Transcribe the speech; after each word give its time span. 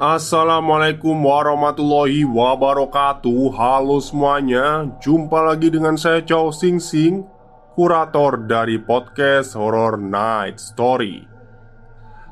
Assalamualaikum 0.00 1.12
warahmatullahi 1.12 2.24
wabarakatuh. 2.24 3.52
Halo 3.52 4.00
semuanya. 4.00 4.88
Jumpa 4.96 5.44
lagi 5.44 5.68
dengan 5.68 5.92
saya 6.00 6.24
Chow 6.24 6.48
Sing 6.56 6.80
Sing 6.80 7.20
Kurator 7.76 8.48
dari 8.48 8.80
podcast 8.80 9.52
Horror 9.52 10.00
Night 10.00 10.56
Story. 10.56 11.28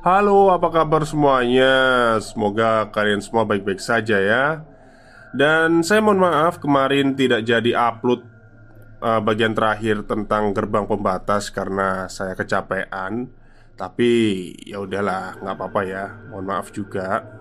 Halo 0.01 0.49
apa 0.49 0.65
kabar 0.73 1.05
semuanya? 1.05 2.17
Semoga 2.25 2.89
kalian 2.89 3.21
semua 3.21 3.45
baik-baik 3.45 3.85
saja 3.85 4.17
ya. 4.17 4.65
Dan 5.37 5.85
saya 5.85 6.01
mohon 6.01 6.25
maaf 6.25 6.65
kemarin 6.65 7.21
tidak 7.21 7.45
jadi 7.45 7.77
upload 7.77 8.25
uh, 9.05 9.21
Bagian 9.21 9.53
terakhir 9.53 10.09
tentang 10.09 10.57
gerbang 10.57 10.89
pembatas 10.89 11.53
Karena 11.53 12.09
saya 12.09 12.33
kecapean. 12.33 13.29
Tapi 13.77 14.11
ya 14.65 14.81
udahlah 14.81 15.37
nggak 15.45 15.53
apa-apa 15.53 15.81
ya. 15.85 16.17
Mohon 16.33 16.47
maaf 16.49 16.73
juga 16.73 17.38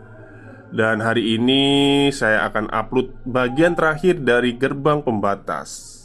dan 0.68 1.00
hari 1.00 1.40
ini 1.40 1.64
saya 2.12 2.44
akan 2.52 2.68
upload 2.68 3.24
bagian 3.24 3.72
terakhir 3.72 4.20
dari 4.20 4.60
gerbang 4.60 5.00
pembatas. 5.00 5.96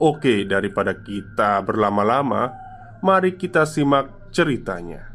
Oke, 0.00 0.46
daripada 0.46 0.96
kita 0.96 1.60
berlama-lama, 1.60 2.54
mari 3.02 3.36
kita 3.36 3.66
simak 3.66 4.32
ceritanya. 4.32 5.10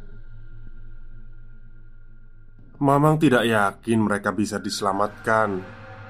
Mamang 2.75 3.15
tidak 3.17 3.47
yakin 3.47 3.99
mereka 4.03 4.35
bisa 4.35 4.59
diselamatkan, 4.59 5.63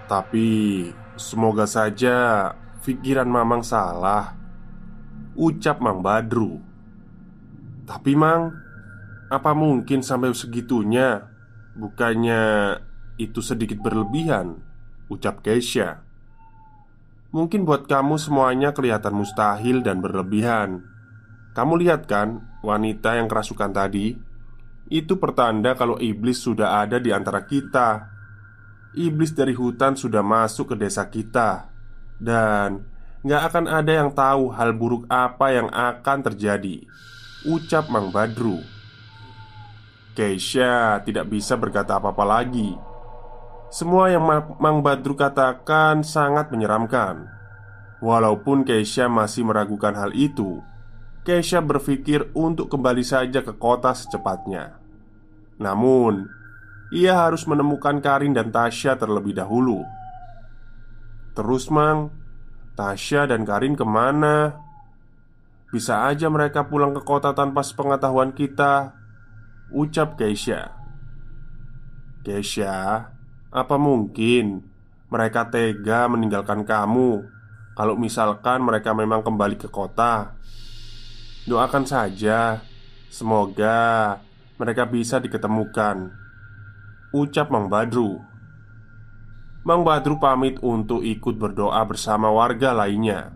tapi 0.10 0.90
semoga 1.16 1.70
saja 1.70 2.50
pikiran 2.82 3.30
Mamang 3.30 3.62
salah. 3.62 4.34
Ucap 5.38 5.84
Mang 5.84 6.02
Badru. 6.02 6.58
Tapi 7.86 8.18
Mang, 8.18 8.56
apa 9.30 9.52
mungkin 9.54 10.02
sampai 10.02 10.34
segitunya? 10.34 11.35
Bukannya 11.76 12.76
itu 13.20 13.44
sedikit 13.44 13.84
berlebihan 13.84 14.64
Ucap 15.12 15.44
Keisha. 15.44 16.02
Mungkin 17.36 17.68
buat 17.68 17.84
kamu 17.86 18.16
semuanya 18.16 18.72
kelihatan 18.72 19.12
mustahil 19.12 19.84
dan 19.84 20.00
berlebihan. 20.00 20.88
Kamu 21.52 21.76
lihat 21.84 22.08
kan 22.08 22.48
wanita 22.64 23.20
yang 23.20 23.28
kerasukan 23.28 23.76
tadi? 23.76 24.16
Itu 24.88 25.20
pertanda 25.20 25.76
kalau 25.76 26.00
iblis 26.00 26.40
sudah 26.40 26.80
ada 26.80 26.96
di 26.96 27.12
antara 27.12 27.44
kita. 27.44 28.08
Iblis 28.96 29.36
dari 29.36 29.52
hutan 29.52 30.00
sudah 30.00 30.24
masuk 30.24 30.72
ke 30.72 30.76
desa 30.80 31.12
kita. 31.12 31.68
Dan 32.16 32.88
gak 33.28 33.52
akan 33.52 33.66
ada 33.68 33.92
yang 33.92 34.16
tahu 34.16 34.56
hal 34.56 34.72
buruk 34.72 35.04
apa 35.12 35.52
yang 35.52 35.68
akan 35.68 36.24
terjadi 36.24 36.88
Ucap 37.44 37.92
Mang 37.92 38.16
Badru 38.16 38.75
Keisha 40.16 41.04
tidak 41.04 41.28
bisa 41.28 41.60
berkata 41.60 42.00
apa-apa 42.00 42.24
lagi. 42.24 42.72
Semua 43.68 44.08
yang 44.08 44.24
Mang 44.64 44.80
Badru 44.80 45.20
katakan 45.20 46.08
sangat 46.08 46.48
menyeramkan. 46.56 47.28
Walaupun 48.00 48.64
Keisha 48.64 49.12
masih 49.12 49.44
meragukan 49.44 49.92
hal 49.92 50.16
itu 50.16 50.64
Keisha 51.26 51.58
berpikir 51.58 52.30
untuk 52.38 52.70
kembali 52.70 53.02
saja 53.02 53.42
ke 53.42 53.58
kota 53.58 53.92
secepatnya. 53.98 54.78
Namun 55.58 56.30
Ia 56.94 57.28
harus 57.28 57.50
menemukan 57.50 57.98
Karin 57.98 58.38
dan 58.38 58.54
Tasya 58.54 58.94
terlebih 58.96 59.34
dahulu. 59.34 59.82
Terus 61.34 61.68
Mang 61.74 62.14
Tasya 62.78 63.26
dan 63.26 63.42
Karin 63.42 63.74
ke 63.74 63.82
mana? 63.82 64.54
Bisa 65.74 66.06
aja 66.06 66.30
mereka 66.30 66.70
pulang 66.70 66.94
ke 66.94 67.02
kota 67.02 67.34
tanpa 67.34 67.66
sepengetahuan 67.66 68.32
kita 68.32 68.94
Ucap 69.74 70.18
Keisha 70.20 70.74
Keisha 72.22 73.10
Apa 73.50 73.76
mungkin 73.80 74.66
Mereka 75.10 75.50
tega 75.50 76.06
meninggalkan 76.10 76.66
kamu 76.66 77.26
Kalau 77.74 77.96
misalkan 77.98 78.62
mereka 78.62 78.94
memang 78.94 79.26
kembali 79.26 79.58
ke 79.58 79.70
kota? 79.70 80.38
Doakan 81.50 81.86
saja 81.86 82.62
Semoga 83.16 84.20
mereka 84.56 84.88
bisa 84.88 85.20
diketemukan. 85.20 86.16
Ucap 87.12 87.52
Mang 87.52 87.68
Badru. 87.68 88.24
Mang 89.68 89.84
Badru 89.84 90.16
pamit 90.16 90.60
untuk 90.64 91.04
ikut 91.04 91.36
berdoa 91.36 91.84
bersama 91.84 92.32
warga 92.32 92.72
lainnya. 92.72 93.36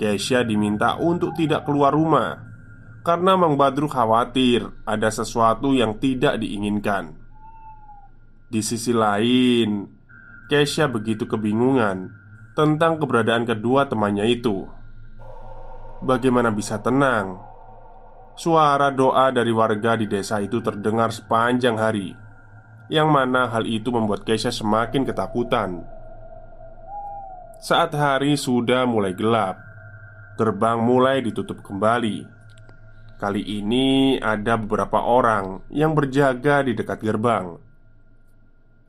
Keisha 0.00 0.44
diminta 0.44 0.96
untuk 1.00 1.32
tidak 1.36 1.64
keluar 1.64 1.92
rumah 1.92 2.45
karena 3.06 3.38
Mang 3.38 3.54
Badru 3.54 3.86
khawatir 3.86 4.66
ada 4.82 5.06
sesuatu 5.14 5.70
yang 5.70 5.94
tidak 6.02 6.42
diinginkan. 6.42 7.14
Di 8.50 8.58
sisi 8.66 8.90
lain, 8.90 9.86
Keisha 10.50 10.90
begitu 10.90 11.30
kebingungan 11.30 12.10
tentang 12.58 12.98
keberadaan 12.98 13.46
kedua 13.46 13.86
temannya 13.86 14.26
itu. 14.26 14.66
Bagaimana 16.02 16.50
bisa 16.50 16.82
tenang? 16.82 17.38
Suara 18.34 18.90
doa 18.90 19.30
dari 19.30 19.54
warga 19.54 19.94
di 19.94 20.10
desa 20.10 20.42
itu 20.42 20.58
terdengar 20.58 21.14
sepanjang 21.14 21.78
hari, 21.78 22.10
yang 22.90 23.06
mana 23.06 23.46
hal 23.46 23.70
itu 23.70 23.86
membuat 23.94 24.26
Keisha 24.26 24.50
semakin 24.50 25.06
ketakutan. 25.06 25.86
Saat 27.62 27.94
hari 27.94 28.34
sudah 28.34 28.82
mulai 28.82 29.14
gelap, 29.14 29.62
Gerbang 30.36 30.82
mulai 30.84 31.24
ditutup 31.24 31.64
kembali. 31.64 32.35
Kali 33.16 33.40
ini 33.40 34.20
ada 34.20 34.60
beberapa 34.60 35.00
orang 35.00 35.64
yang 35.72 35.96
berjaga 35.96 36.60
di 36.60 36.76
dekat 36.76 37.00
gerbang. 37.00 37.56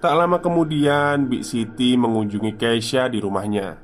Tak 0.03 0.13
lama 0.19 0.43
kemudian, 0.43 1.31
Bik 1.31 1.47
Siti 1.47 1.95
mengunjungi 1.95 2.59
Keisha 2.59 3.07
di 3.07 3.23
rumahnya. 3.23 3.79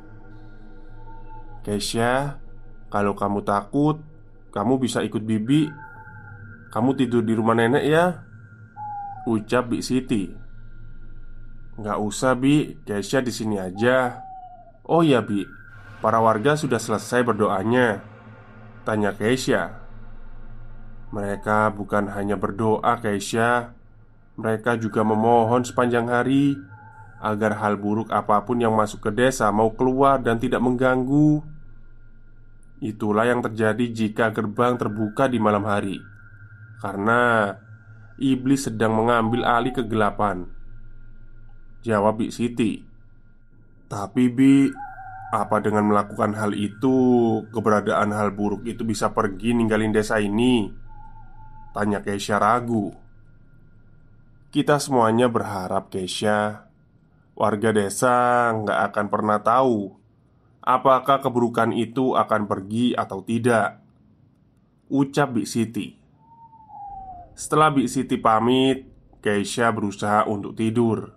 "Keisha, 1.64 2.44
kalau 2.92 3.16
kamu 3.16 3.40
takut, 3.48 4.04
kamu 4.52 4.84
bisa 4.84 5.00
ikut 5.00 5.24
Bibi. 5.24 5.72
Kamu 6.76 6.92
tidur 7.00 7.24
di 7.24 7.34
rumah 7.34 7.56
nenek 7.56 7.86
ya?" 7.88 8.28
ucap 9.24 9.72
Bik 9.72 9.80
Siti. 9.80 10.28
"Nggak 11.80 11.98
usah, 12.04 12.36
Bi. 12.36 12.84
Keisha 12.84 13.24
di 13.24 13.32
sini 13.32 13.64
aja." 13.64 14.20
"Oh 14.92 15.08
ya, 15.08 15.24
Bi. 15.24 15.48
Para 16.04 16.20
warga 16.20 16.60
sudah 16.60 16.84
selesai 16.84 17.24
berdoanya 17.24 18.04
Tanya 18.84 19.16
Keisha 19.16 19.83
Mereka 21.14 21.78
bukan 21.78 22.10
hanya 22.10 22.42
berdoa 22.42 22.98
Keisha. 22.98 23.78
Mereka 24.34 24.82
juga 24.82 25.06
memohon 25.06 25.62
sepanjang 25.62 26.10
hari 26.10 26.58
Agar 27.24 27.56
hal 27.62 27.78
buruk 27.78 28.10
apa 28.10 28.42
pun 28.44 28.58
yang 28.60 28.74
masuk 28.74 29.08
ke 29.08 29.12
desa 29.14 29.48
mau 29.54 29.72
keluar 29.72 30.20
dan 30.20 30.42
tidak 30.42 30.60
mengganggu. 30.60 31.40
Itulah 32.84 33.30
yang 33.30 33.40
terjadi 33.40 33.86
jika 33.94 34.34
gerbang 34.34 34.76
terbuka 34.76 35.32
di 35.32 35.40
malam 35.40 35.64
hari 35.64 36.04
Karena 36.84 37.54
Iblis 38.20 38.68
sedang 38.68 38.98
mengambil 38.98 39.48
alih 39.48 39.72
kegelapan. 39.72 40.50
Jawab 41.86 42.20
Bik 42.20 42.36
Siti 42.36 42.84
Tapi 43.88 44.28
Bi 44.28 44.68
Apa 45.32 45.64
dengan 45.64 45.88
melakukan 45.88 46.36
hal 46.36 46.52
itu, 46.58 46.98
keberadaan 47.56 48.12
hal 48.12 48.36
buruk 48.36 48.68
itu 48.68 48.84
bisa 48.84 49.16
pergi 49.16 49.56
ninggalin 49.56 49.96
desa 49.96 50.20
ini? 50.20 50.83
Tanya 51.74 52.06
Keisha 52.06 52.38
ragu. 52.38 52.94
Kita 54.54 54.78
semuanya 54.78 55.26
berharap 55.26 55.90
Keisha 55.90 56.70
Warga 57.34 57.74
desa 57.74 58.54
nggak 58.54 58.94
akan 58.94 59.06
pernah 59.10 59.42
tahu 59.42 59.90
Apakah 60.62 61.18
keburukan 61.26 61.74
itu 61.74 62.14
akan 62.14 62.46
pergi 62.46 62.94
atau 62.94 63.26
tidak 63.26 63.82
Ucap 64.94 65.34
Bik 65.34 65.50
Siti. 65.50 65.98
Setelah 67.34 67.74
Bik 67.74 67.90
Siti 67.90 68.22
pamit 68.22 68.86
Keisha 69.26 69.74
berusaha 69.74 70.30
untuk 70.30 70.54
tidur. 70.54 71.10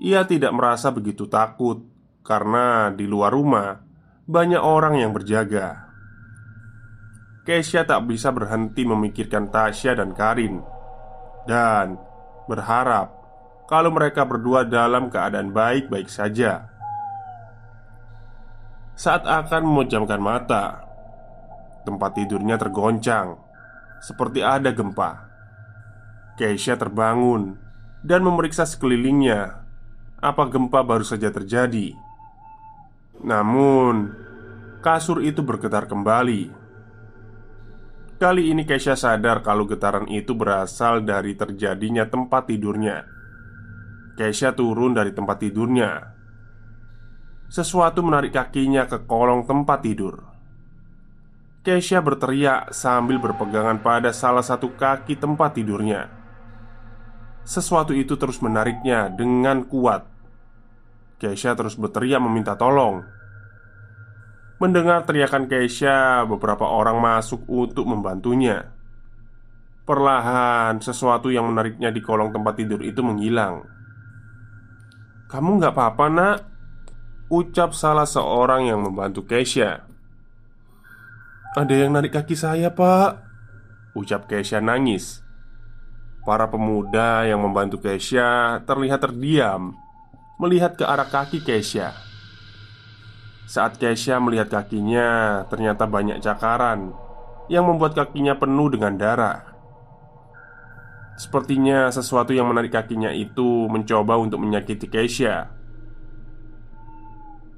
Ia 0.00 0.24
tidak 0.24 0.56
merasa 0.56 0.88
begitu 0.88 1.28
takut 1.28 1.84
Karena 2.24 2.88
di 2.88 3.04
luar 3.04 3.36
rumah 3.36 3.76
Banyak 4.24 4.64
orang 4.64 4.96
yang 4.96 5.12
berjaga 5.12 5.89
Keisha 7.50 7.82
tak 7.82 8.06
bisa 8.06 8.30
berhenti 8.30 8.86
memikirkan 8.86 9.50
Tasya 9.50 9.98
dan 9.98 10.14
Karin 10.14 10.62
Dan 11.50 11.98
berharap 12.46 13.10
kalau 13.66 13.90
mereka 13.90 14.22
berdua 14.22 14.62
dalam 14.62 15.10
keadaan 15.10 15.50
baik-baik 15.50 16.06
saja. 16.06 16.70
Saat 18.94 19.26
akan 19.26 19.62
memejamkan 19.62 20.18
mata, 20.18 20.82
tempat 21.86 22.18
tidurnya 22.18 22.54
tergoncang 22.58 23.38
seperti 23.98 24.46
ada 24.46 24.70
gempa. 24.70 25.26
Keisha 26.38 26.78
terbangun 26.78 27.58
dan 28.02 28.26
memeriksa 28.26 28.62
sekelilingnya. 28.62 29.62
Apa 30.22 30.50
gempa 30.50 30.86
baru 30.86 31.06
saja 31.06 31.30
terjadi? 31.30 31.94
Namun, 33.22 34.14
kasur 34.82 35.22
itu 35.22 35.42
bergetar 35.46 35.86
kembali 35.86 36.59
Kali 38.20 38.52
ini 38.52 38.68
Keisha 38.68 39.00
sadar 39.00 39.40
kalau 39.40 39.64
getaran 39.64 40.04
itu 40.04 40.36
berasal 40.36 41.00
dari 41.08 41.32
terjadinya 41.40 42.04
tempat 42.04 42.52
tidurnya. 42.52 43.08
Keisha 44.12 44.52
turun 44.52 44.92
dari 44.92 45.16
tempat 45.16 45.40
tidurnya. 45.40 46.04
Sesuatu 47.48 48.04
menarik 48.04 48.36
kakinya 48.36 48.84
ke 48.84 49.08
kolong 49.08 49.48
tempat 49.48 49.80
tidur. 49.80 50.20
Keisha 51.64 52.04
berteriak 52.04 52.76
sambil 52.76 53.16
berpegangan 53.16 53.80
pada 53.80 54.12
salah 54.12 54.44
satu 54.44 54.76
kaki 54.76 55.16
tempat 55.16 55.56
tidurnya. 55.56 56.12
Sesuatu 57.48 57.96
itu 57.96 58.20
terus 58.20 58.44
menariknya 58.44 59.08
dengan 59.08 59.64
kuat. 59.64 60.04
Keisha 61.16 61.56
terus 61.56 61.72
berteriak 61.72 62.20
meminta 62.20 62.52
tolong. 62.52 63.00
Mendengar 64.60 65.08
teriakan 65.08 65.48
Keisha, 65.48 66.28
beberapa 66.28 66.68
orang 66.68 67.00
masuk 67.00 67.48
untuk 67.48 67.88
membantunya. 67.88 68.76
Perlahan, 69.88 70.76
sesuatu 70.84 71.32
yang 71.32 71.48
menariknya 71.48 71.88
di 71.88 72.04
kolong 72.04 72.28
tempat 72.28 72.60
tidur 72.60 72.84
itu 72.84 73.00
menghilang. 73.00 73.64
"Kamu 75.32 75.56
nggak 75.56 75.72
apa-apa, 75.72 76.06
Nak?" 76.12 76.38
ucap 77.32 77.72
salah 77.72 78.04
seorang 78.04 78.68
yang 78.68 78.84
membantu 78.84 79.24
Keisha. 79.24 79.88
"Ada 81.56 81.74
yang 81.80 81.96
narik 81.96 82.20
kaki 82.20 82.36
saya, 82.36 82.68
Pak," 82.68 83.16
ucap 83.96 84.28
Keisha 84.28 84.60
nangis. 84.60 85.24
Para 86.20 86.52
pemuda 86.52 87.24
yang 87.24 87.40
membantu 87.40 87.80
Keisha 87.80 88.60
terlihat 88.68 89.00
terdiam 89.00 89.72
melihat 90.36 90.76
ke 90.76 90.84
arah 90.84 91.08
kaki 91.08 91.40
Keisha. 91.40 92.09
Saat 93.50 93.82
Keisha 93.82 94.22
melihat 94.22 94.46
kakinya, 94.46 95.42
ternyata 95.50 95.82
banyak 95.82 96.22
cakaran 96.22 96.94
yang 97.50 97.66
membuat 97.66 97.98
kakinya 97.98 98.38
penuh 98.38 98.70
dengan 98.70 98.94
darah. 98.94 99.42
Sepertinya 101.18 101.90
sesuatu 101.90 102.30
yang 102.30 102.46
menarik 102.46 102.70
kakinya 102.70 103.10
itu 103.10 103.66
mencoba 103.66 104.22
untuk 104.22 104.38
menyakiti 104.38 104.86
Keisha. 104.86 105.50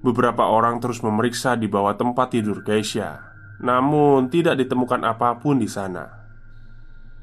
Beberapa 0.01 0.49
orang 0.49 0.81
terus 0.81 1.05
memeriksa 1.05 1.61
di 1.61 1.69
bawah 1.69 1.93
tempat 1.93 2.41
tidur 2.41 2.65
Keisha, 2.65 3.21
namun 3.61 4.33
tidak 4.33 4.65
ditemukan 4.65 5.05
apa 5.05 5.45
pun 5.45 5.61
di 5.61 5.69
sana. 5.69 6.09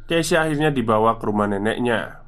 Keisha 0.06 0.46
akhirnya 0.46 0.70
dibawa 0.70 1.18
ke 1.18 1.26
rumah 1.26 1.50
neneknya. 1.50 2.22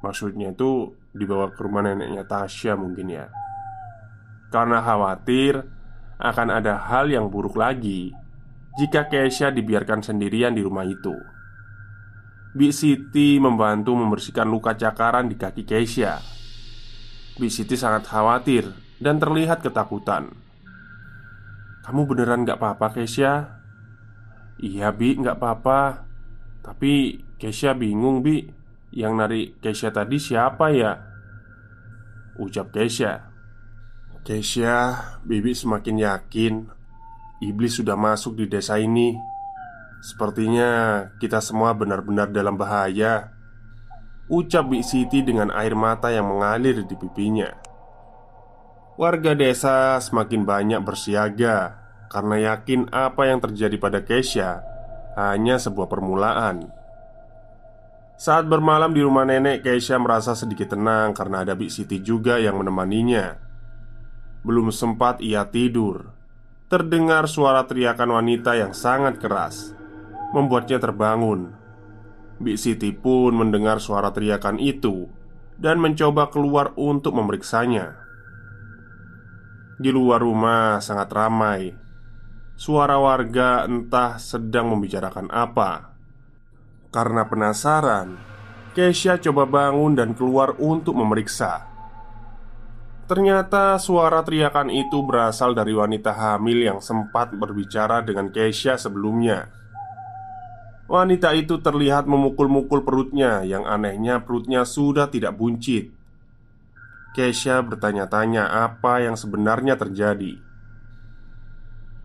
Maksudnya 0.00 0.56
itu 0.56 0.96
dibawa 1.12 1.52
ke 1.52 1.60
rumah 1.60 1.84
neneknya 1.84 2.24
Tasya 2.24 2.80
mungkin 2.80 3.12
ya 3.12 3.28
karena 4.52 4.84
khawatir 4.84 5.64
akan 6.20 6.48
ada 6.52 6.76
hal 6.76 7.08
yang 7.08 7.32
buruk 7.32 7.56
lagi 7.56 8.12
jika 8.76 9.08
Keisha 9.08 9.48
dibiarkan 9.48 10.04
sendirian 10.04 10.52
di 10.52 10.62
rumah 10.62 10.84
itu. 10.84 11.16
Bi 12.52 12.68
Siti 12.68 13.40
membantu 13.40 13.96
membersihkan 13.96 14.44
luka 14.44 14.76
cakaran 14.76 15.26
di 15.26 15.40
kaki 15.40 15.64
Keisha. 15.64 16.20
Bi 17.40 17.48
Siti 17.48 17.80
sangat 17.80 18.04
khawatir 18.04 18.68
dan 19.00 19.16
terlihat 19.16 19.64
ketakutan. 19.64 20.30
"Kamu 21.88 22.04
beneran 22.04 22.44
gak 22.44 22.60
apa-apa, 22.60 23.00
Keisha?" 23.00 23.58
"Iya, 24.60 24.92
Bi, 24.92 25.16
gak 25.16 25.40
apa-apa. 25.40 26.04
Tapi 26.60 27.24
Keisha 27.40 27.72
bingung, 27.72 28.20
Bi. 28.20 28.44
Yang 28.92 29.12
nari 29.16 29.42
Keisha 29.58 29.88
tadi 29.88 30.20
siapa 30.20 30.68
ya?" 30.76 30.92
Ucap 32.36 32.68
Keisha 32.68 33.31
Keisha, 34.22 35.02
Bibi 35.26 35.50
semakin 35.50 35.98
yakin 35.98 36.54
Iblis 37.42 37.82
sudah 37.82 37.98
masuk 37.98 38.38
di 38.38 38.46
desa 38.46 38.78
ini. 38.78 39.18
Sepertinya 39.98 41.02
kita 41.18 41.42
semua 41.42 41.74
benar-benar 41.74 42.30
dalam 42.30 42.54
bahaya 42.54 43.34
Ucap 44.30 44.70
Bi 44.70 44.78
Siti 44.86 45.26
dengan 45.26 45.50
air 45.50 45.74
mata 45.74 46.14
yang 46.14 46.30
mengalir 46.30 46.86
di 46.86 46.94
pipinya. 46.94 47.50
Warga 48.94 49.34
desa 49.34 49.98
semakin 49.98 50.46
banyak 50.46 50.80
bersiaga 50.86 51.82
Karena 52.06 52.54
yakin 52.54 52.94
apa 52.94 53.26
yang 53.26 53.42
terjadi 53.42 53.74
pada 53.82 54.06
Keisha 54.06 54.62
Hanya 55.18 55.58
sebuah 55.58 55.90
permulaan. 55.90 56.70
Saat 58.14 58.46
bermalam 58.46 58.94
di 58.94 59.02
rumah 59.02 59.26
nenek 59.26 59.66
Keisha 59.66 59.98
merasa 59.98 60.38
sedikit 60.38 60.78
tenang 60.78 61.10
Karena 61.10 61.42
ada 61.42 61.58
Bi 61.58 61.66
Siti 61.66 61.98
juga 61.98 62.38
yang 62.38 62.62
menemaninya 62.62 63.50
belum 64.42 64.74
sempat 64.74 65.22
ia 65.22 65.46
tidur. 65.46 66.10
Terdengar 66.66 67.30
suara 67.30 67.62
teriakan 67.68 68.16
wanita 68.16 68.56
yang 68.56 68.72
sangat 68.72 69.20
keras 69.20 69.76
Membuatnya 70.32 70.80
terbangun. 70.80 71.52
Bik 72.40 72.56
Siti 72.56 72.90
pun 72.96 73.36
mendengar 73.36 73.76
suara 73.76 74.08
teriakan 74.10 74.56
itu 74.56 75.06
Dan 75.54 75.78
mencoba 75.78 76.32
keluar 76.32 76.72
untuk 76.74 77.14
memeriksanya. 77.14 78.00
Di 79.76 79.92
luar 79.92 80.24
rumah 80.24 80.80
sangat 80.80 81.12
ramai. 81.12 81.76
Suara 82.56 82.96
warga 82.96 83.68
entah 83.68 84.16
sedang 84.16 84.72
membicarakan 84.72 85.28
apa. 85.28 85.92
Karena 86.88 87.28
penasaran 87.28 88.16
Keisha 88.72 89.20
coba 89.20 89.44
bangun 89.44 89.92
dan 89.92 90.16
keluar 90.16 90.56
untuk 90.56 90.96
memeriksa 90.96 91.71
Ternyata 93.02 93.76
suara 93.82 94.22
teriakan 94.22 94.70
itu 94.70 95.02
berasal 95.02 95.52
dari 95.58 95.74
wanita 95.74 96.14
hamil 96.14 96.62
yang 96.62 96.78
sempat 96.78 97.34
berbicara 97.34 98.00
dengan 98.00 98.30
Keisha 98.30 98.78
sebelumnya. 98.78 99.50
Wanita 100.86 101.34
itu 101.34 101.58
terlihat 101.58 102.06
memukul-mukul 102.06 102.84
perutnya, 102.86 103.42
yang 103.42 103.66
anehnya 103.66 104.22
perutnya 104.22 104.62
sudah 104.62 105.10
tidak 105.10 105.34
buncit. 105.34 105.90
Keisha 107.12 107.60
bertanya-tanya 107.60 108.48
apa 108.48 109.04
yang 109.04 109.18
sebenarnya 109.18 109.76
terjadi. 109.76 110.38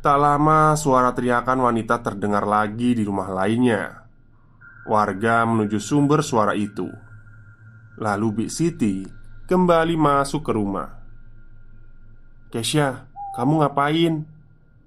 Tak 0.01 0.17
lama, 0.17 0.75
suara 0.79 1.11
teriakan 1.11 1.67
wanita 1.67 1.99
terdengar 1.99 2.43
lagi 2.47 2.95
di 2.95 3.03
rumah 3.03 3.31
lainnya. 3.31 4.07
Warga 4.87 5.43
menuju 5.43 5.79
sumber 5.83 6.23
suara 6.23 6.55
itu. 6.55 6.87
Lalu 7.99 8.27
Bik 8.43 8.51
Siti 8.51 9.16
kembali 9.47 9.95
masuk 9.95 10.43
ke 10.43 10.51
rumah. 10.51 10.91
"Kesya, 12.51 13.07
kamu 13.39 13.63
ngapain? 13.63 14.27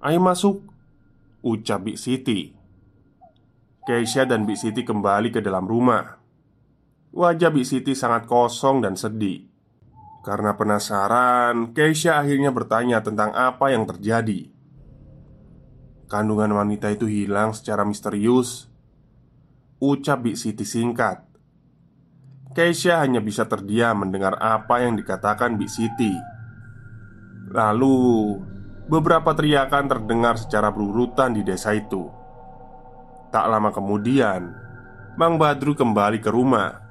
Ayo 0.04 0.20
masuk," 0.20 0.68
ucap 1.40 1.88
Bik 1.88 1.96
Siti. 1.96 2.52
Kesya 3.88 4.28
dan 4.28 4.44
Bik 4.44 4.60
Siti 4.60 4.84
kembali 4.84 5.32
ke 5.32 5.40
dalam 5.40 5.64
rumah. 5.64 6.20
Wajah 7.16 7.48
Bik 7.48 7.64
Siti 7.64 7.96
sangat 7.96 8.28
kosong 8.28 8.84
dan 8.84 9.00
sedih. 9.00 9.48
Karena 10.20 10.52
penasaran, 10.52 11.72
Keisha 11.72 12.20
akhirnya 12.20 12.52
bertanya 12.52 13.00
tentang 13.00 13.32
apa 13.32 13.72
yang 13.72 13.88
terjadi. 13.88 14.52
Kandungan 16.12 16.52
wanita 16.52 16.92
itu 16.92 17.08
hilang 17.08 17.56
secara 17.56 17.88
misterius. 17.88 18.68
Ucap 19.80 20.28
Bik 20.28 20.36
Siti 20.36 20.68
singkat. 20.68 21.29
Keisha 22.50 22.98
hanya 22.98 23.22
bisa 23.22 23.46
terdiam 23.46 24.02
mendengar 24.02 24.34
apa 24.42 24.82
yang 24.82 24.98
dikatakan 24.98 25.54
Bik 25.54 25.70
Siti. 25.70 26.10
Lalu, 27.54 28.34
beberapa 28.90 29.30
teriakan 29.38 29.86
terdengar 29.86 30.34
secara 30.34 30.74
berurutan 30.74 31.30
di 31.30 31.46
desa 31.46 31.70
itu. 31.70 32.10
Tak 33.30 33.46
lama 33.46 33.70
kemudian, 33.70 34.50
Mang 35.14 35.38
Badru 35.38 35.78
kembali 35.78 36.18
ke 36.18 36.30
rumah 36.34 36.82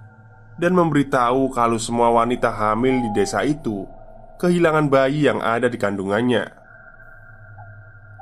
dan 0.55 0.71
memberitahu 0.75 1.51
kalau 1.51 1.75
semua 1.75 2.07
wanita 2.11 2.51
hamil 2.55 3.03
di 3.03 3.11
desa 3.11 3.43
itu 3.43 3.83
kehilangan 4.39 4.87
bayi 4.87 5.27
yang 5.27 5.43
ada 5.43 5.67
di 5.67 5.75
kandungannya. 5.75 6.47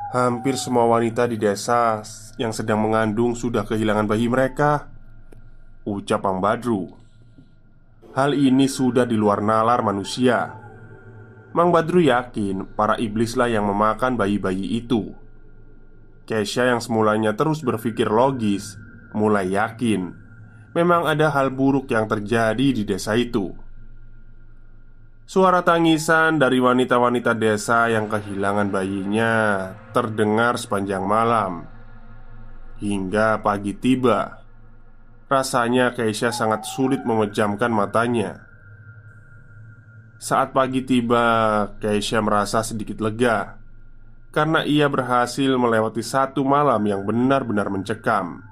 Hampir 0.10 0.58
semua 0.58 0.90
wanita 0.90 1.30
di 1.30 1.38
desa 1.38 2.02
yang 2.42 2.50
sedang 2.50 2.82
mengandung 2.82 3.38
sudah 3.38 3.62
kehilangan 3.62 4.10
bayi 4.10 4.26
mereka, 4.26 4.90
ucap 5.86 6.26
Mang 6.26 6.42
Badru. 6.42 7.07
Hal 8.18 8.34
ini 8.34 8.66
sudah 8.66 9.06
di 9.06 9.14
luar 9.14 9.46
nalar 9.46 9.86
manusia. 9.86 10.58
Mang 11.54 11.70
Badru 11.70 12.02
yakin 12.02 12.74
para 12.74 12.98
iblislah 12.98 13.46
yang 13.46 13.70
memakan 13.70 14.18
bayi-bayi 14.18 14.82
itu. 14.82 15.14
Kesha 16.28 16.68
yang 16.68 16.84
semulanya 16.84 17.40
terus 17.40 17.64
berpikir 17.64 18.12
logis 18.12 18.76
Mulai 19.16 19.56
yakin 19.56 20.12
Memang 20.76 21.08
ada 21.08 21.32
hal 21.32 21.56
buruk 21.56 21.88
yang 21.88 22.04
terjadi 22.12 22.76
di 22.76 22.84
desa 22.84 23.16
itu 23.16 23.56
Suara 25.24 25.64
tangisan 25.64 26.36
dari 26.36 26.60
wanita-wanita 26.60 27.32
desa 27.32 27.88
yang 27.88 28.12
kehilangan 28.12 28.68
bayinya 28.68 29.34
terdengar 29.96 30.60
sepanjang 30.60 31.08
malam 31.08 31.64
Hingga 32.84 33.40
pagi 33.40 33.72
tiba 33.72 34.47
Rasanya 35.28 35.92
Keisha 35.92 36.32
sangat 36.32 36.64
sulit 36.64 37.04
memejamkan 37.04 37.68
matanya 37.68 38.48
Saat 40.18 40.56
pagi 40.56 40.88
tiba, 40.88 41.68
Keisha 41.84 42.24
merasa 42.24 42.64
sedikit 42.64 43.04
lega 43.04 43.60
karena 44.32 44.62
ia 44.64 44.86
berhasil 44.88 45.50
melewati 45.58 46.06
satu 46.06 46.46
malam 46.46 46.84
yang 46.86 47.02
benar-benar 47.04 47.74
mencekam. 47.74 48.44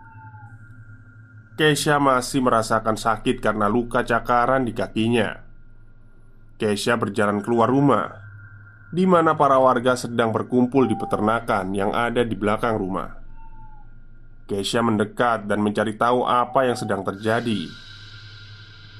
Keisha 1.55 2.01
masih 2.01 2.43
merasakan 2.43 2.99
sakit 2.99 3.39
karena 3.39 3.71
luka 3.71 4.03
cakaran 4.03 4.67
di 4.67 4.75
kakinya. 4.75 5.45
Keisha 6.59 6.99
berjalan 6.99 7.39
keluar 7.39 7.71
rumah, 7.71 8.11
di 8.91 9.07
mana 9.07 9.37
para 9.37 9.61
warga 9.61 9.95
sedang 9.95 10.33
berkumpul 10.35 10.87
di 10.89 10.95
peternakan 10.97 11.71
yang 11.71 11.95
ada 11.95 12.25
di 12.25 12.35
belakang 12.35 12.75
rumah. 12.75 13.24
Keisha 14.45 14.85
mendekat 14.85 15.49
dan 15.49 15.57
mencari 15.65 15.97
tahu 15.97 16.21
apa 16.21 16.69
yang 16.69 16.77
sedang 16.77 17.01
terjadi. 17.01 17.65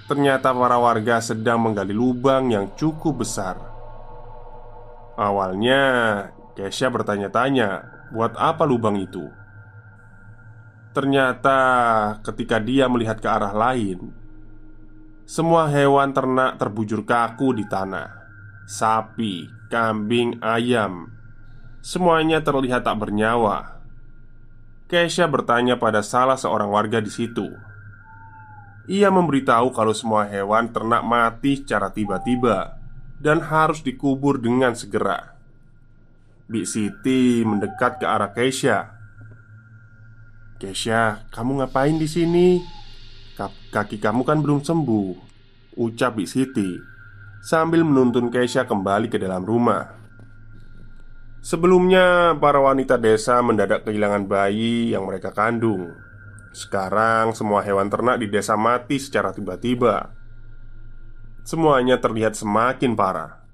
Ternyata 0.09 0.53
para 0.53 0.77
warga 0.77 1.21
sedang 1.21 1.61
menggali 1.61 1.93
lubang 1.93 2.49
yang 2.49 2.73
cukup 2.73 3.21
besar. 3.21 3.57
Awalnya, 5.17 5.81
Kesha 6.57 6.89
bertanya-tanya, 6.89 7.85
"Buat 8.13 8.37
apa 8.37 8.65
lubang 8.65 8.97
itu?" 8.97 9.25
Ternyata, 10.95 11.59
ketika 12.23 12.57
dia 12.57 12.87
melihat 12.87 13.19
ke 13.19 13.27
arah 13.27 13.51
lain, 13.51 14.15
semua 15.25 15.67
hewan 15.67 16.13
ternak 16.13 16.61
terbujur 16.61 17.03
kaku 17.03 17.51
di 17.57 17.65
tanah. 17.65 18.07
Sapi, 18.65 19.49
kambing, 19.67 20.37
ayam, 20.39 21.11
semuanya 21.81 22.41
terlihat 22.41 22.85
tak 22.85 22.97
bernyawa. 22.97 23.74
Kesha 24.85 25.25
bertanya 25.25 25.81
pada 25.81 26.05
salah 26.05 26.37
seorang 26.37 26.69
warga 26.69 27.01
di 27.01 27.09
situ. 27.09 27.49
Ia 28.85 29.09
memberitahu 29.09 29.73
kalau 29.73 29.97
semua 29.97 30.29
hewan 30.29 30.69
ternak 30.69 31.01
mati 31.01 31.57
secara 31.57 31.89
tiba-tiba 31.89 32.77
dan 33.17 33.41
harus 33.41 33.81
dikubur 33.81 34.37
dengan 34.37 34.77
segera. 34.77 35.33
Bik 36.45 36.69
Siti 36.69 37.41
mendekat 37.41 37.97
ke 37.97 38.05
arah 38.05 38.29
Keisha. 38.29 38.93
"Keisha, 40.61 41.25
kamu 41.33 41.65
ngapain 41.65 41.97
di 41.97 42.05
sini? 42.05 42.61
Kaki 43.73 43.97
kamu 43.97 44.21
kan 44.21 44.45
belum 44.45 44.61
sembuh." 44.61 45.33
Ucap 45.75 46.15
Bik 46.15 46.29
Siti 46.29 46.71
Sambil 47.41 47.83
menuntun 47.83 48.31
Keisha 48.31 48.63
kembali 48.63 49.11
ke 49.11 49.19
dalam 49.19 49.43
rumah 49.43 50.04
Sebelumnya, 51.45 52.33
para 52.41 52.57
wanita 52.57 52.97
desa 52.97 53.37
mendadak 53.45 53.85
kehilangan 53.85 54.25
bayi 54.25 54.97
yang 54.97 55.05
mereka 55.05 55.29
kandung. 55.29 55.93
Sekarang, 56.49 57.37
semua 57.37 57.61
hewan 57.61 57.85
ternak 57.85 58.17
di 58.17 58.25
desa 58.25 58.57
mati 58.57 58.97
secara 58.97 59.29
tiba-tiba. 59.29 60.09
Semuanya 61.45 62.01
terlihat 62.01 62.33
semakin 62.33 62.97
parah. 62.97 63.45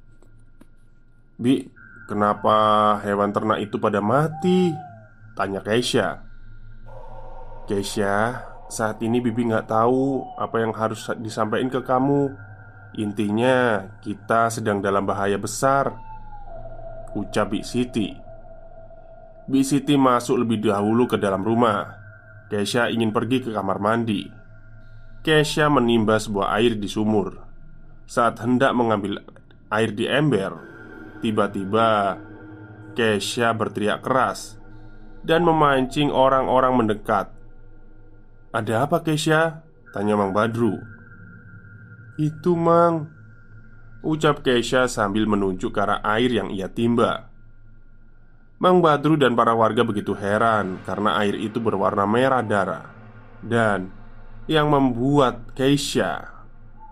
Bi, 1.35 1.67
Kenapa 2.11 2.99
hewan 3.07 3.31
ternak 3.31 3.63
itu 3.63 3.79
pada 3.79 4.03
mati? 4.03 4.75
Tanya 5.31 5.63
Keisha. 5.63 6.19
Keisha, 7.71 8.51
saat 8.67 8.99
ini 8.99 9.23
Bibi 9.23 9.47
nggak 9.47 9.71
tahu 9.71 10.27
apa 10.35 10.59
yang 10.59 10.75
harus 10.75 11.07
disampaikan 11.23 11.71
ke 11.71 11.79
kamu. 11.79 12.35
Intinya, 12.99 13.87
kita 14.03 14.51
sedang 14.51 14.83
dalam 14.83 15.07
bahaya 15.07 15.39
besar 15.39 16.10
Ucap 17.17 17.51
Bik 17.51 17.67
Siti. 17.67 18.15
Bik 19.51 19.65
Siti 19.67 19.99
masuk 19.99 20.47
lebih 20.47 20.63
dahulu 20.63 21.07
ke 21.11 21.19
dalam 21.19 21.43
rumah. 21.43 21.99
Keisha 22.47 22.87
ingin 22.87 23.11
pergi 23.11 23.43
ke 23.43 23.49
kamar 23.51 23.79
mandi. 23.79 24.27
Keisha 25.21 25.67
menimba 25.67 26.19
sebuah 26.19 26.55
air 26.59 26.79
di 26.79 26.87
sumur. 26.87 27.35
Saat 28.07 28.43
hendak 28.43 28.75
mengambil 28.75 29.23
air 29.71 29.95
di 29.95 30.03
ember 30.03 30.51
Tiba-tiba 31.23 32.19
Kesha 32.91 33.55
berteriak 33.55 34.03
keras 34.03 34.59
Dan 35.23 35.47
memancing 35.47 36.11
orang-orang 36.11 36.73
mendekat. 36.75 37.31
Ada 38.51 38.83
apa 38.83 38.99
Kesha? 38.99 39.63
Tanya 39.95 40.19
Mang 40.19 40.35
Badru. 40.35 40.75
Itu 42.19 42.57
Mang 42.57 43.20
Ucap 44.01 44.41
Kesha 44.41 44.89
sambil 44.89 45.29
menunjuk 45.29 45.73
ke 45.73 45.81
arah 45.81 46.01
air 46.01 46.33
yang 46.33 46.49
ia 46.49 46.69
timba 46.69 47.29
Mang 48.61 48.81
Badru 48.81 49.17
dan 49.17 49.33
para 49.33 49.53
warga 49.53 49.81
begitu 49.85 50.17
heran 50.17 50.81
Karena 50.85 51.21
air 51.21 51.37
itu 51.37 51.61
berwarna 51.61 52.05
merah 52.09 52.41
darah 52.41 52.89
Dan 53.41 53.93
Yang 54.49 54.67
membuat 54.69 55.53
Keisha 55.53 56.29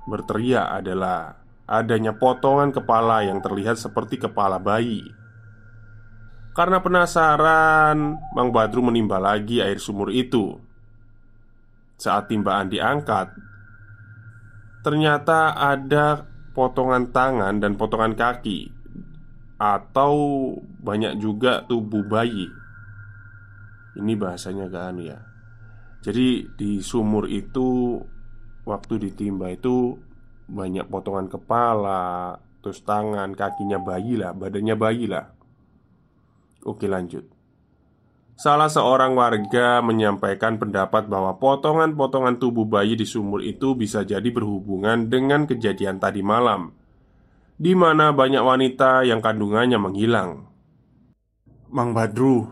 Berteriak 0.10 0.82
adalah 0.82 1.39
adanya 1.70 2.18
potongan 2.18 2.74
kepala 2.74 3.22
yang 3.22 3.38
terlihat 3.46 3.78
seperti 3.78 4.18
kepala 4.18 4.58
bayi. 4.58 5.06
Karena 6.58 6.82
penasaran, 6.82 8.18
Mang 8.34 8.50
Badru 8.50 8.82
menimba 8.82 9.22
lagi 9.22 9.62
air 9.62 9.78
sumur 9.78 10.10
itu. 10.10 10.58
Saat 12.01 12.34
timbaan 12.34 12.74
diangkat, 12.74 13.38
ternyata 14.82 15.54
ada 15.54 16.25
potongan 16.60 17.16
tangan 17.16 17.63
dan 17.63 17.80
potongan 17.80 18.20
kaki, 18.20 18.68
atau 19.56 20.12
banyak 20.84 21.16
juga 21.24 21.63
tubuh 21.63 22.04
bayi. 22.04 22.51
Ini 23.96 24.20
bahasanya 24.20 24.68
kan 24.68 25.00
ya. 25.00 25.24
Jadi 26.04 26.51
di 26.60 26.84
sumur 26.84 27.32
itu 27.32 27.96
waktu 28.68 29.08
ditimba 29.08 29.56
itu 29.56 29.96
banyak 30.51 30.84
potongan 30.92 31.32
kepala, 31.32 32.36
terus 32.60 32.84
tangan, 32.84 33.32
kakinya 33.39 33.80
bayi 33.80 34.20
lah, 34.20 34.36
badannya 34.36 34.75
bayi 34.75 35.08
lah. 35.08 35.32
Oke, 36.68 36.92
lanjut. 36.92 37.38
Salah 38.39 38.72
seorang 38.72 39.19
warga 39.19 39.84
menyampaikan 39.84 40.55
pendapat 40.55 41.12
bahwa 41.12 41.36
potongan-potongan 41.43 42.39
tubuh 42.39 42.63
bayi 42.63 42.96
di 42.96 43.03
sumur 43.03 43.43
itu 43.43 43.75
bisa 43.75 44.08
jadi 44.08 44.31
berhubungan 44.31 45.12
dengan 45.12 45.43
kejadian 45.43 46.00
tadi 46.00 46.24
malam, 46.24 46.72
di 47.60 47.75
mana 47.75 48.15
banyak 48.15 48.39
wanita 48.39 49.03
yang 49.03 49.19
kandungannya 49.19 49.75
menghilang. 49.75 50.48
Mang 51.67 51.91
Badru, 51.91 52.48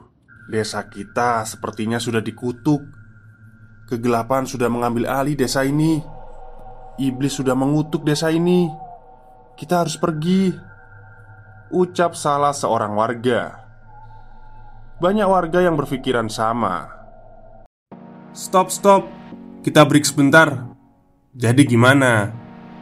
desa 0.51 0.91
kita 0.91 1.47
sepertinya 1.47 2.03
sudah 2.03 2.19
dikutuk. 2.19 2.83
Kegelapan 3.87 4.43
sudah 4.43 4.67
mengambil 4.67 5.07
alih 5.07 5.39
desa 5.39 5.63
ini. 5.63 6.03
Iblis 6.99 7.39
sudah 7.39 7.55
mengutuk 7.55 8.03
desa 8.03 8.27
ini. 8.27 8.67
Kita 9.55 9.87
harus 9.87 9.95
pergi. 9.95 10.51
Ucap 11.71 12.11
salah 12.11 12.51
seorang 12.51 12.91
warga. 12.91 13.66
Banyak 14.97 15.29
warga 15.29 15.61
yang 15.61 15.77
berpikiran 15.77 16.25
sama. 16.25 16.89
Stop, 18.33 18.73
stop. 18.73 19.05
Kita 19.61 19.85
break 19.85 20.01
sebentar. 20.01 20.73
Jadi 21.37 21.69
gimana? 21.69 22.33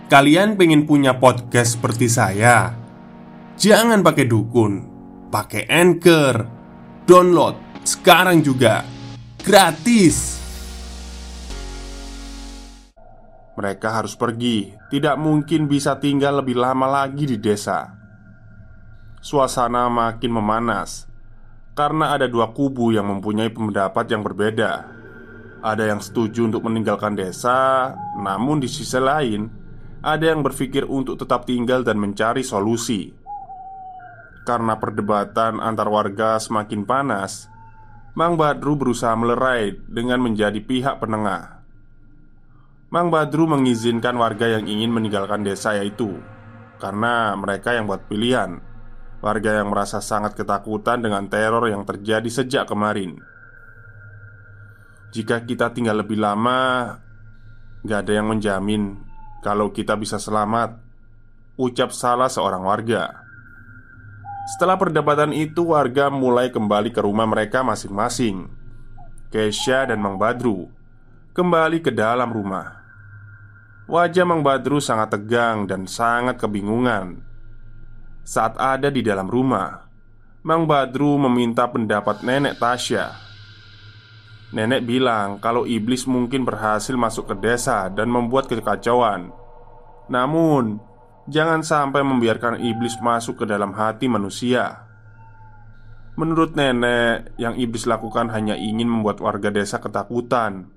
Kalian 0.08 0.56
pengen 0.56 0.88
punya 0.88 1.20
podcast 1.20 1.76
seperti 1.76 2.08
saya? 2.08 2.72
Jangan 3.60 4.00
pakai 4.00 4.32
dukun, 4.32 4.74
pakai 5.28 5.68
anchor. 5.68 6.48
Download 7.04 7.84
sekarang 7.84 8.40
juga. 8.40 8.88
Gratis. 9.44 10.40
Mereka 13.60 13.88
harus 13.92 14.16
pergi, 14.16 14.72
tidak 14.88 15.20
mungkin 15.20 15.68
bisa 15.68 16.00
tinggal 16.00 16.40
lebih 16.40 16.56
lama 16.56 16.88
lagi 16.88 17.28
di 17.28 17.36
desa. 17.36 17.92
suasana 19.26 19.90
makin 19.90 20.30
memanas 20.30 21.15
karena 21.76 22.16
ada 22.16 22.32
dua 22.32 22.56
kubu 22.56 22.96
yang 22.96 23.12
mempunyai 23.12 23.52
pendapat 23.52 24.08
yang 24.08 24.24
berbeda. 24.24 24.96
Ada 25.60 25.92
yang 25.92 26.00
setuju 26.00 26.48
untuk 26.48 26.64
meninggalkan 26.64 27.20
desa, 27.20 27.92
namun 28.16 28.64
di 28.64 28.72
sisi 28.72 28.96
lain 28.96 29.52
ada 30.00 30.32
yang 30.32 30.40
berpikir 30.40 30.88
untuk 30.88 31.20
tetap 31.20 31.44
tinggal 31.44 31.84
dan 31.84 32.00
mencari 32.00 32.48
solusi. 32.48 33.12
Karena 34.48 34.80
perdebatan 34.80 35.60
antar 35.60 35.92
warga 35.92 36.40
semakin 36.40 36.88
panas, 36.88 37.52
Mang 38.16 38.40
Badru 38.40 38.80
berusaha 38.80 39.12
melerai 39.12 39.76
dengan 39.92 40.24
menjadi 40.24 40.62
pihak 40.64 41.04
penengah. 41.04 41.60
Mang 42.94 43.12
Badru 43.12 43.50
mengizinkan 43.50 44.16
warga 44.16 44.48
yang 44.48 44.70
ingin 44.70 44.94
meninggalkan 44.94 45.44
desa 45.44 45.76
yaitu 45.76 46.16
karena 46.80 47.36
mereka 47.36 47.76
yang 47.76 47.90
buat 47.90 48.08
pilihan 48.08 48.62
Warga 49.26 49.58
yang 49.58 49.74
merasa 49.74 50.06
sangat 50.06 50.38
ketakutan 50.38 51.02
dengan 51.02 51.26
teror 51.26 51.66
yang 51.66 51.82
terjadi 51.82 52.30
sejak 52.30 52.70
kemarin. 52.70 53.18
Jika 55.10 55.42
kita 55.42 55.74
tinggal 55.74 56.06
lebih 56.06 56.22
lama 56.22 56.94
Gak 57.82 58.06
ada 58.06 58.22
yang 58.22 58.30
menjamin 58.30 59.02
Kalau 59.42 59.74
kita 59.74 59.98
bisa 59.98 60.22
selamat 60.22 60.78
Ucap 61.58 61.90
salah 61.90 62.30
seorang 62.30 62.62
warga. 62.70 63.26
Setelah 64.54 64.78
perdebatan 64.78 65.34
itu 65.34 65.74
warga 65.74 66.14
mulai 66.14 66.54
kembali 66.54 66.94
ke 66.94 67.02
rumah 67.02 67.26
mereka 67.26 67.66
masing-masing 67.66 68.46
Kesha 69.34 69.90
dan 69.90 70.06
Mang 70.06 70.22
Badru 70.22 70.70
Kembali 71.34 71.82
ke 71.82 71.90
dalam 71.90 72.30
rumah. 72.30 72.78
Wajah 73.90 74.22
Mang 74.30 74.46
Badru 74.46 74.78
sangat 74.78 75.18
tegang 75.18 75.66
dan 75.66 75.90
sangat 75.90 76.38
kebingungan 76.38 77.25
Saat 78.26 78.58
ada 78.58 78.90
di 78.90 79.06
dalam 79.06 79.30
rumah. 79.30 79.86
Mang 80.42 80.66
Badru 80.66 81.22
meminta 81.22 81.70
pendapat 81.70 82.26
nenek 82.26 82.58
Tasya. 82.58 83.14
Nenek 84.50 84.82
bilang 84.82 85.38
kalau 85.38 85.70
iblis 85.70 86.10
mungkin 86.10 86.42
berhasil 86.42 86.94
masuk 86.98 87.34
ke 87.34 87.36
desa 87.38 87.86
dan 87.94 88.10
membuat 88.10 88.50
kekacauan. 88.50 89.30
Namun 90.10 90.82
Jangan 91.26 91.66
sampai 91.66 92.06
membiarkan 92.06 92.62
iblis 92.62 93.02
masuk 93.02 93.42
ke 93.42 93.46
dalam 93.50 93.74
hati 93.74 94.06
manusia. 94.06 94.86
Menurut 96.22 96.54
nenek, 96.54 97.34
yang 97.42 97.58
iblis 97.58 97.90
lakukan 97.90 98.30
hanya 98.30 98.54
ingin 98.54 98.86
membuat 98.86 99.20
warga 99.20 99.50
desa 99.50 99.82
ketakutan. 99.82 100.70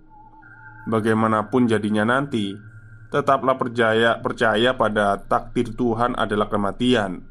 Bagaimanapun 0.89 1.69
jadinya 1.69 2.09
nanti, 2.09 2.57
tetaplah 3.13 3.61
percaya 3.61 4.17
percaya 4.25 4.73
pada 4.73 5.21
takdir 5.21 5.77
Tuhan 5.77 6.17
adalah 6.17 6.49
kematian, 6.49 7.28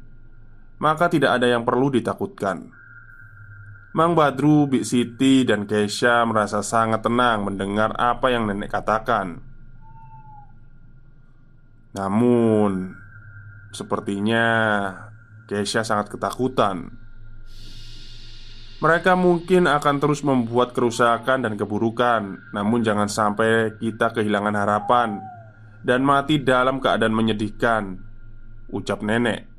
maka 0.78 1.10
tidak 1.10 1.38
ada 1.38 1.46
yang 1.50 1.66
perlu 1.66 1.90
ditakutkan. 1.90 2.70
Mang 3.98 4.14
Badru, 4.14 4.70
Bik 4.70 4.86
Siti, 4.86 5.42
dan 5.42 5.66
Keisha 5.66 6.22
merasa 6.22 6.62
sangat 6.62 7.02
tenang 7.02 7.42
mendengar 7.42 7.98
apa 7.98 8.30
yang 8.30 8.46
nenek 8.46 8.70
katakan. 8.70 9.42
Namun, 11.98 12.94
sepertinya 13.74 14.46
Keisha 15.50 15.82
sangat 15.82 16.14
ketakutan. 16.14 16.94
Mereka 18.78 19.18
mungkin 19.18 19.66
akan 19.66 19.98
terus 19.98 20.22
membuat 20.22 20.70
kerusakan 20.70 21.42
dan 21.42 21.58
keburukan, 21.58 22.54
namun 22.54 22.86
jangan 22.86 23.10
sampai 23.10 23.74
kita 23.74 24.14
kehilangan 24.14 24.54
harapan 24.54 25.18
dan 25.82 26.06
mati 26.06 26.38
dalam 26.38 26.78
keadaan 26.78 27.10
menyedihkan, 27.10 27.98
ucap 28.70 29.02
nenek. 29.02 29.57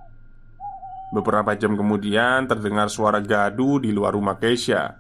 Beberapa 1.10 1.58
jam 1.58 1.74
kemudian 1.74 2.46
terdengar 2.46 2.86
suara 2.94 3.18
gaduh 3.18 3.82
di 3.82 3.90
luar 3.90 4.14
rumah 4.14 4.38
Keisha. 4.38 4.94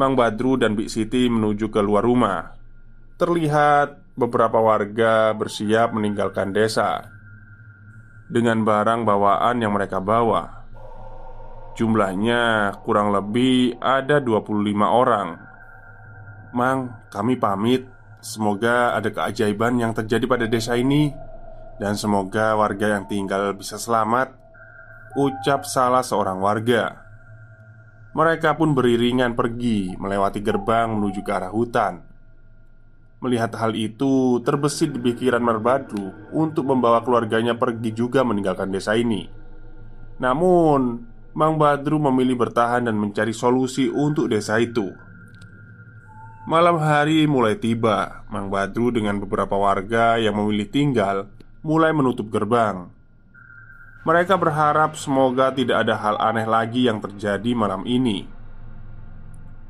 Mang 0.00 0.16
Badru 0.16 0.56
dan 0.56 0.72
Bik 0.72 0.88
Siti 0.88 1.28
menuju 1.28 1.68
ke 1.68 1.84
luar 1.84 2.08
rumah. 2.08 2.56
Terlihat 3.20 4.16
beberapa 4.16 4.56
warga 4.64 5.36
bersiap 5.36 5.92
meninggalkan 5.92 6.56
desa 6.56 7.04
dengan 8.32 8.64
barang 8.64 9.04
bawaan 9.04 9.60
yang 9.60 9.76
mereka 9.76 10.00
bawa. 10.00 10.64
Jumlahnya 11.76 12.72
kurang 12.80 13.12
lebih 13.12 13.76
ada 13.76 14.24
25 14.24 14.56
orang. 14.88 15.28
Mang, 16.50 17.06
kami 17.14 17.38
pamit 17.38 17.86
Semoga 18.18 18.98
ada 18.98 19.06
keajaiban 19.06 19.78
yang 19.78 19.94
terjadi 19.94 20.26
pada 20.26 20.50
desa 20.50 20.74
ini 20.74 21.14
Dan 21.78 21.94
semoga 21.94 22.58
warga 22.58 22.98
yang 22.98 23.06
tinggal 23.06 23.54
bisa 23.54 23.78
selamat 23.78 24.39
Ucap 25.18 25.66
salah 25.66 26.06
seorang 26.06 26.38
warga 26.38 27.02
Mereka 28.14 28.54
pun 28.54 28.74
beriringan 28.74 29.34
pergi 29.34 29.98
melewati 29.98 30.38
gerbang 30.38 30.94
menuju 30.94 31.20
ke 31.26 31.32
arah 31.34 31.50
hutan 31.50 32.02
Melihat 33.20 33.52
hal 33.58 33.74
itu 33.74 34.38
terbesit 34.46 34.94
di 34.94 35.00
pikiran 35.02 35.42
Merbadru 35.42 36.30
Untuk 36.30 36.70
membawa 36.70 37.02
keluarganya 37.02 37.58
pergi 37.58 37.90
juga 37.90 38.22
meninggalkan 38.22 38.70
desa 38.70 38.94
ini 38.94 39.26
Namun 40.22 41.10
Mang 41.30 41.58
Badru 41.58 41.98
memilih 41.98 42.38
bertahan 42.38 42.86
dan 42.86 42.98
mencari 42.98 43.34
solusi 43.34 43.86
untuk 43.90 44.30
desa 44.30 44.58
itu 44.58 44.90
Malam 46.50 46.80
hari 46.80 47.28
mulai 47.28 47.54
tiba. 47.60 48.26
Mang 48.26 48.50
Badru 48.50 48.90
dengan 48.90 49.20
beberapa 49.22 49.54
warga 49.54 50.18
yang 50.18 50.34
memilih 50.34 50.66
tinggal 50.66 51.30
mulai 51.60 51.92
menutup 51.92 52.26
gerbang. 52.32 52.88
Mereka 54.00 54.40
berharap 54.40 54.96
semoga 54.96 55.52
tidak 55.52 55.84
ada 55.84 56.00
hal 56.00 56.16
aneh 56.16 56.48
lagi 56.48 56.88
yang 56.88 57.04
terjadi 57.04 57.52
malam 57.52 57.84
ini. 57.84 58.24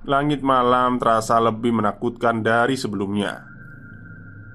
Langit 0.06 0.40
malam 0.46 1.02
terasa 1.02 1.42
lebih 1.42 1.74
menakutkan 1.74 2.38
dari 2.40 2.78
sebelumnya. 2.78 3.42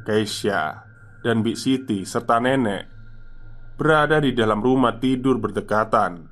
Keisha 0.08 0.88
dan 1.26 1.44
Bik 1.44 1.60
Siti 1.60 2.08
serta 2.08 2.40
nenek 2.40 2.96
berada 3.76 4.24
di 4.24 4.32
dalam 4.32 4.64
rumah 4.64 4.96
tidur 4.96 5.44
berdekatan. 5.44 6.32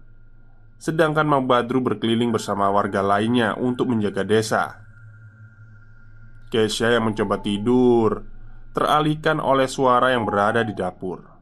Sedangkan 0.79 1.27
Mang 1.27 1.43
Badru 1.43 1.83
berkeliling 1.83 2.31
bersama 2.31 2.71
warga 2.71 3.03
lainnya 3.03 3.59
untuk 3.59 3.91
menjaga 3.91 4.23
desa. 4.23 4.83
Keisha 6.47 6.95
yang 6.95 7.11
mencoba 7.11 7.43
tidur 7.43 8.23
teralihkan 8.71 9.43
oleh 9.43 9.67
suara 9.67 10.15
yang 10.15 10.23
berada 10.23 10.63
di 10.63 10.71
dapur. 10.71 11.32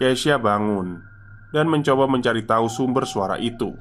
Keisha 0.00 0.40
bangun 0.40 1.04
dan 1.52 1.68
mencoba 1.68 2.08
mencari 2.08 2.48
tahu 2.48 2.72
sumber 2.72 3.04
suara 3.04 3.36
itu. 3.36 3.76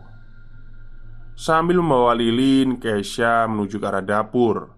Sambil 1.40 1.80
membawa 1.80 2.12
lilin, 2.12 2.76
Keisha 2.76 3.48
menuju 3.48 3.80
ke 3.80 3.88
arah 3.88 4.04
dapur. 4.04 4.76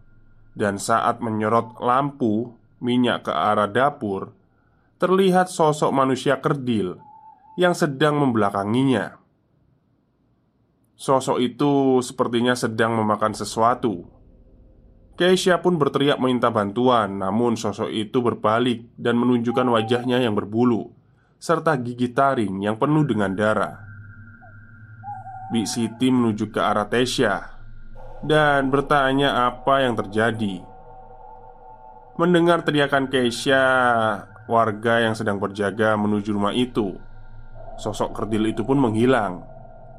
Dan 0.53 0.77
saat 0.77 1.17
menyorot 1.17 1.81
lampu 1.81 2.53
minyak 2.77 3.25
ke 3.25 3.33
arah 3.33 3.65
dapur, 3.65 4.37
terlihat 5.01 5.49
sosok 5.49 5.89
manusia 5.89 6.37
kerdil 6.37 7.01
yang 7.57 7.73
sedang 7.73 8.21
membelakanginya. 8.21 9.17
Sosok 10.93 11.41
itu 11.41 12.05
sepertinya 12.05 12.53
sedang 12.53 12.93
memakan 12.93 13.33
sesuatu 13.33 14.05
Keisha 15.17 15.57
pun 15.61 15.77
berteriak 15.77 16.17
meminta 16.17 16.49
bantuan, 16.49 17.17
namun 17.17 17.53
sosok 17.53 17.89
itu 17.89 18.21
berbalik 18.21 18.89
dan 18.97 19.17
menunjukkan 19.17 19.67
wajahnya 19.69 20.21
yang 20.21 20.37
berbulu 20.37 21.00
serta 21.41 21.73
gigi 21.81 22.13
taring 22.13 22.61
yang 22.61 22.77
penuh 22.77 23.01
dengan 23.01 23.33
darah. 23.33 23.81
Bik 25.49 25.65
Siti 25.65 26.13
menuju 26.13 26.53
ke 26.53 26.61
arah 26.61 26.85
Tesya 26.85 27.33
dan 28.21 28.69
bertanya 28.69 29.49
apa 29.49 29.81
yang 29.81 29.97
terjadi. 29.97 30.61
Mendengar 32.21 32.61
teriakan 32.61 33.09
Keisha, 33.09 33.65
warga 34.45 35.01
yang 35.01 35.17
sedang 35.17 35.41
berjaga 35.41 35.97
menuju 35.97 36.29
rumah 36.29 36.53
itu. 36.53 36.93
Sosok 37.81 38.13
kerdil 38.13 38.53
itu 38.53 38.61
pun 38.61 38.77
menghilang. 38.77 39.41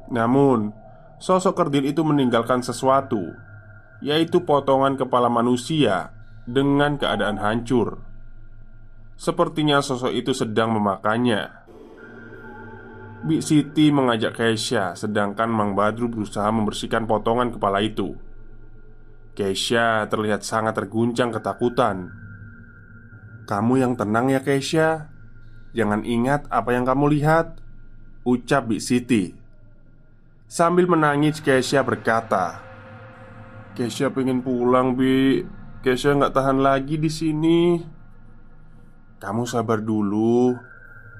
Namun, 0.07 0.71
sosok 1.19 1.59
kerdil 1.59 1.91
itu 1.91 2.07
meninggalkan 2.07 2.63
sesuatu 2.63 3.19
yaitu 3.99 4.43
potongan 4.47 4.95
kepala 4.95 5.27
manusia 5.27 6.15
dengan 6.47 6.95
keadaan 6.95 7.35
hancur. 7.35 8.12
Sepertinya 9.15 9.79
sosok 9.79 10.11
itu 10.11 10.31
sedang 10.35 10.73
memakannya. 10.75 11.63
Bik 13.23 13.39
Siti 13.39 13.87
mengajak 13.87 14.35
Keisha, 14.35 14.99
sedangkan 14.99 15.47
Mang 15.47 15.79
Badru 15.79 16.11
berusaha 16.11 16.49
membersihkan 16.51 17.07
potongan 17.07 17.55
kepala 17.55 17.79
itu. 17.79 18.19
Keisha 19.31 20.03
terlihat 20.11 20.43
sangat 20.43 20.75
terguncang 20.75 21.31
ketakutan. 21.31 22.11
"Kamu 23.47 23.79
yang 23.79 23.95
tenang 23.95 24.27
ya, 24.27 24.43
Keisha. 24.43 25.07
Jangan 25.71 26.03
ingat 26.03 26.51
apa 26.51 26.75
yang 26.75 26.83
kamu 26.83 27.15
lihat," 27.15 27.63
ucap 28.27 28.67
Bik 28.67 28.83
Siti. 28.83 29.31
Sambil 30.51 30.85
menangis, 30.85 31.39
Keisha 31.39 31.81
berkata, 31.81 32.61
Kesha 33.73 34.13
pengen 34.13 34.45
pulang, 34.45 34.93
Bi. 34.93 35.41
Kesha 35.81 36.13
nggak 36.13 36.29
tahan 36.29 36.61
lagi 36.61 37.01
di 37.01 37.09
sini. 37.09 37.81
Kamu 39.23 39.47
sabar 39.47 39.79
dulu. 39.79 40.51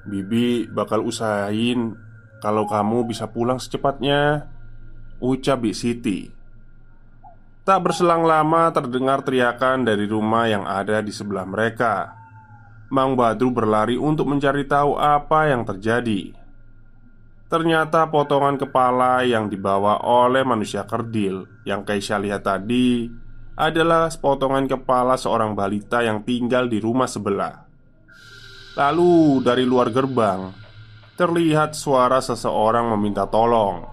Bibi 0.04 0.68
bakal 0.68 1.00
usahain 1.08 1.96
kalau 2.44 2.68
kamu 2.68 3.08
bisa 3.08 3.24
pulang 3.32 3.56
secepatnya 3.56 4.44
Ucap 5.24 5.64
Bik 5.64 5.72
Siti. 5.72 6.28
Tak 7.64 7.80
berselang 7.80 8.28
lama 8.28 8.68
terdengar 8.76 9.24
teriakan 9.24 9.88
dari 9.88 10.04
rumah 10.04 10.44
yang 10.44 10.68
ada 10.68 11.00
di 11.00 11.08
sebelah 11.08 11.48
mereka. 11.48 12.12
Mang 12.92 13.16
Badru 13.16 13.48
berlari 13.48 13.96
untuk 13.96 14.28
mencari 14.28 14.68
tahu 14.68 15.00
apa 15.00 15.48
yang 15.48 15.64
terjadi. 15.64 16.36
Ternyata 17.48 18.12
potongan 18.12 18.60
kepala 18.60 19.24
yang 19.24 19.48
dibawa 19.48 20.00
oleh 20.00 20.42
manusia 20.48 20.88
kerdil 20.88 21.44
Yang 21.68 21.80
Keisha 21.86 22.16
lihat 22.16 22.40
tadi 22.40 23.04
Adalah 23.52 24.08
potongan 24.16 24.64
kepala 24.64 25.20
seorang 25.20 25.52
balita 25.52 26.00
yang 26.00 26.24
tinggal 26.24 26.72
di 26.72 26.80
rumah 26.80 27.04
sebelah 27.04 27.63
Lalu 28.74 29.42
dari 29.46 29.62
luar 29.62 29.94
gerbang 29.94 30.50
Terlihat 31.14 31.78
suara 31.78 32.18
seseorang 32.18 32.90
meminta 32.94 33.26
tolong 33.30 33.86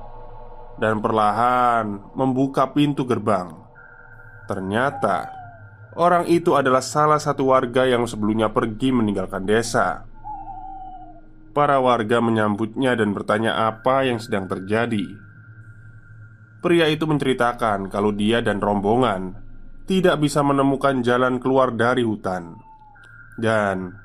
Dan 0.82 1.00
perlahan 1.06 2.14
membuka 2.18 2.74
pintu 2.74 3.06
gerbang 3.06 3.62
Ternyata 4.52 5.32
orang 5.96 6.28
itu 6.28 6.60
adalah 6.60 6.84
salah 6.84 7.24
satu 7.24 7.56
warga 7.56 7.88
yang 7.88 8.04
sebelumnya 8.04 8.52
pergi 8.52 8.92
meninggalkan 8.92 9.48
desa. 9.48 10.04
Para 11.56 11.80
warga 11.80 12.20
menyambutnya 12.20 12.96
dan 13.00 13.16
bertanya 13.16 13.72
apa 13.72 14.08
yang 14.08 14.20
sedang 14.20 14.52
terjadi. 14.52 15.08
Pria 16.60 16.92
itu 16.92 17.08
menceritakan 17.08 17.88
kalau 17.88 18.12
dia 18.12 18.44
dan 18.44 18.60
rombongan 18.60 19.40
tidak 19.88 20.20
bisa 20.20 20.46
menemukan 20.46 21.00
jalan 21.00 21.42
keluar 21.42 21.74
dari 21.74 22.06
hutan, 22.06 22.56
dan 23.36 23.98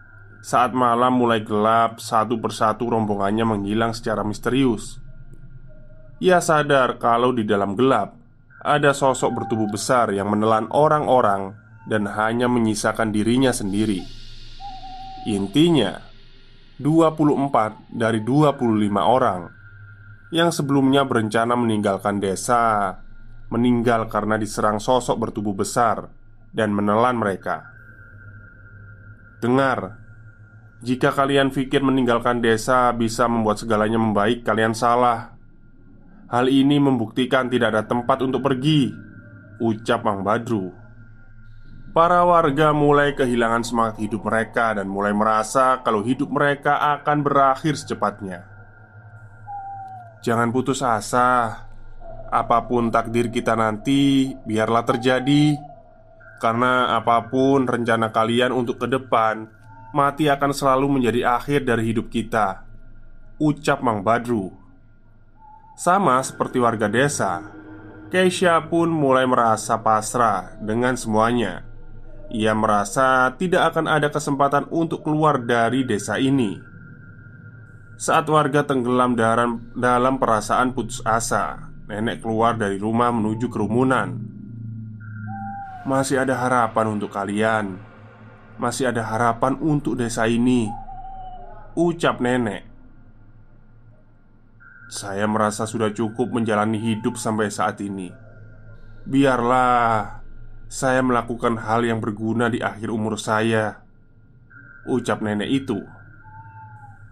saat 0.46 0.70
malam 0.70 1.18
mulai 1.18 1.42
gelap, 1.42 1.98
satu 1.98 2.38
persatu 2.38 2.86
rombongannya 2.86 3.42
menghilang 3.42 3.90
secara 3.90 4.22
misterius. 4.22 5.02
Ia 6.22 6.38
sadar 6.38 7.02
kalau 7.02 7.34
di 7.34 7.42
dalam 7.42 7.74
gelap 7.74 8.14
ada 8.62 8.94
sosok 8.94 9.42
bertubuh 9.42 9.66
besar 9.66 10.14
yang 10.14 10.30
menelan 10.30 10.70
orang-orang 10.70 11.58
dan 11.90 12.06
hanya 12.06 12.46
menyisakan 12.46 13.10
dirinya 13.10 13.50
sendiri. 13.50 14.06
Intinya, 15.26 15.98
24 16.78 17.90
dari 17.90 18.22
25 18.22 19.02
orang 19.02 19.50
yang 20.30 20.54
sebelumnya 20.54 21.02
berencana 21.02 21.58
meninggalkan 21.58 22.22
desa 22.22 22.94
meninggal 23.50 24.06
karena 24.06 24.38
diserang 24.38 24.78
sosok 24.78 25.26
bertubuh 25.26 25.58
besar 25.58 26.06
dan 26.54 26.70
menelan 26.70 27.18
mereka. 27.18 27.66
Dengar, 29.42 30.05
jika 30.84 31.08
kalian 31.08 31.48
pikir 31.48 31.80
meninggalkan 31.80 32.44
desa 32.44 32.92
bisa 32.92 33.24
membuat 33.24 33.56
segalanya 33.56 33.96
membaik, 33.96 34.44
kalian 34.44 34.76
salah. 34.76 35.32
Hal 36.28 36.52
ini 36.52 36.76
membuktikan 36.76 37.48
tidak 37.48 37.72
ada 37.72 37.82
tempat 37.88 38.20
untuk 38.20 38.44
pergi 38.44 38.92
Ucap 39.56 40.04
Mang 40.04 40.20
Badru. 40.20 40.68
Para 41.96 42.28
warga 42.28 42.76
mulai 42.76 43.16
kehilangan 43.16 43.64
semangat 43.64 43.96
hidup 44.04 44.28
mereka 44.28 44.76
Dan 44.76 44.84
mulai 44.84 45.16
merasa 45.16 45.80
kalau 45.80 46.04
hidup 46.04 46.28
mereka 46.28 46.76
akan 47.00 47.24
berakhir 47.24 47.72
secepatnya. 47.72 48.44
Jangan 50.20 50.52
putus 50.52 50.84
asa. 50.84 51.64
Apa 52.28 52.68
pun 52.68 52.92
takdir 52.92 53.32
kita 53.32 53.56
nanti 53.56 54.28
Biarlah 54.44 54.84
terjadi. 54.84 55.56
Karena 56.36 57.00
apa 57.00 57.32
pun 57.32 57.64
rencana 57.64 58.12
kalian 58.12 58.52
untuk 58.52 58.76
ke 58.76 58.92
depan 58.92 59.55
Mati 59.96 60.28
akan 60.28 60.52
selalu 60.52 61.00
menjadi 61.00 61.40
akhir 61.40 61.64
dari 61.64 61.88
hidup 61.88 62.12
kita 62.12 62.68
Ucap 63.40 63.80
Mang 63.80 64.04
Badru 64.04 64.66
sama 65.76 66.24
seperti 66.24 66.56
warga 66.56 66.88
desa, 66.88 67.52
Keisha 68.08 68.56
pun 68.64 68.88
mulai 68.88 69.28
merasa 69.28 69.76
pasrah 69.76 70.56
dengan 70.56 70.96
semuanya. 70.96 71.68
Ia 72.32 72.56
merasa 72.56 73.28
tidak 73.36 73.76
akan 73.76 73.84
ada 73.84 74.08
kesempatan 74.08 74.72
untuk 74.72 75.04
keluar 75.04 75.36
dari 75.36 75.84
desa 75.84 76.16
ini. 76.16 76.56
Saat 78.00 78.32
warga 78.32 78.64
tenggelam 78.64 79.20
dalam, 79.20 79.68
dalam 79.76 80.16
perasaan 80.16 80.72
putus 80.72 81.04
asa, 81.04 81.68
nenek 81.92 82.24
keluar 82.24 82.56
dari 82.56 82.80
rumah 82.80 83.12
menuju 83.12 83.52
kerumunan. 83.52 84.16
Masih 85.84 86.24
ada 86.24 86.40
harapan 86.40 86.96
untuk 86.96 87.12
kalian. 87.12 87.76
Masih 88.56 88.88
ada 88.88 89.04
harapan 89.04 89.56
untuk 89.60 90.00
desa 90.00 90.24
ini. 90.24 90.68
Ucap 91.76 92.24
nenek 92.24 92.76
saya 94.86 95.26
merasa 95.26 95.66
sudah 95.66 95.90
cukup 95.90 96.30
menjalani 96.30 96.78
hidup 96.78 97.18
sampai 97.18 97.50
saat 97.50 97.82
ini. 97.82 98.14
Biarlah 99.06 100.22
saya 100.70 101.02
melakukan 101.02 101.58
hal 101.58 101.82
yang 101.82 101.98
berguna 101.98 102.46
di 102.46 102.62
akhir 102.62 102.90
umur 102.90 103.18
saya. 103.18 103.82
Ucap 104.86 105.22
nenek 105.22 105.50
itu. 105.50 105.82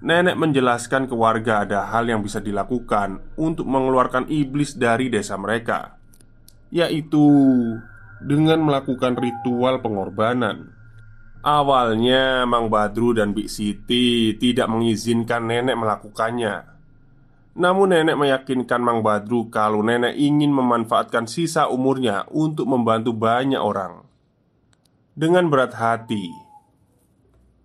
Nenek 0.04 0.38
menjelaskan 0.38 1.10
ke 1.10 1.14
warga 1.16 1.66
ada 1.66 1.90
hal 1.90 2.06
yang 2.06 2.22
bisa 2.22 2.38
dilakukan 2.38 3.24
untuk 3.34 3.66
mengeluarkan 3.66 4.28
iblis 4.30 4.76
dari 4.76 5.08
desa 5.08 5.34
mereka, 5.40 5.96
yaitu 6.68 7.24
dengan 8.20 8.62
melakukan 8.62 9.16
ritual 9.16 9.80
pengorbanan. 9.80 10.73
Awalnya, 11.44 12.48
Mang 12.48 12.72
Badru 12.72 13.12
dan 13.12 13.36
Bik 13.36 13.52
Siti 13.52 14.32
tidak 14.40 14.64
mengizinkan 14.64 15.44
nenek 15.44 15.76
melakukannya. 15.76 16.64
Namun 17.60 17.92
nenek 17.92 18.16
meyakinkan 18.16 18.80
Mang 18.80 19.04
Badru 19.04 19.52
kalau 19.52 19.84
nenek 19.84 20.16
ingin 20.16 20.48
memanfaatkan 20.48 21.28
sisa 21.28 21.68
umurnya 21.68 22.24
untuk 22.32 22.64
membantu 22.64 23.12
banyak 23.12 23.60
orang. 23.60 24.08
Dengan 25.12 25.52
berat 25.52 25.76
hati 25.76 26.32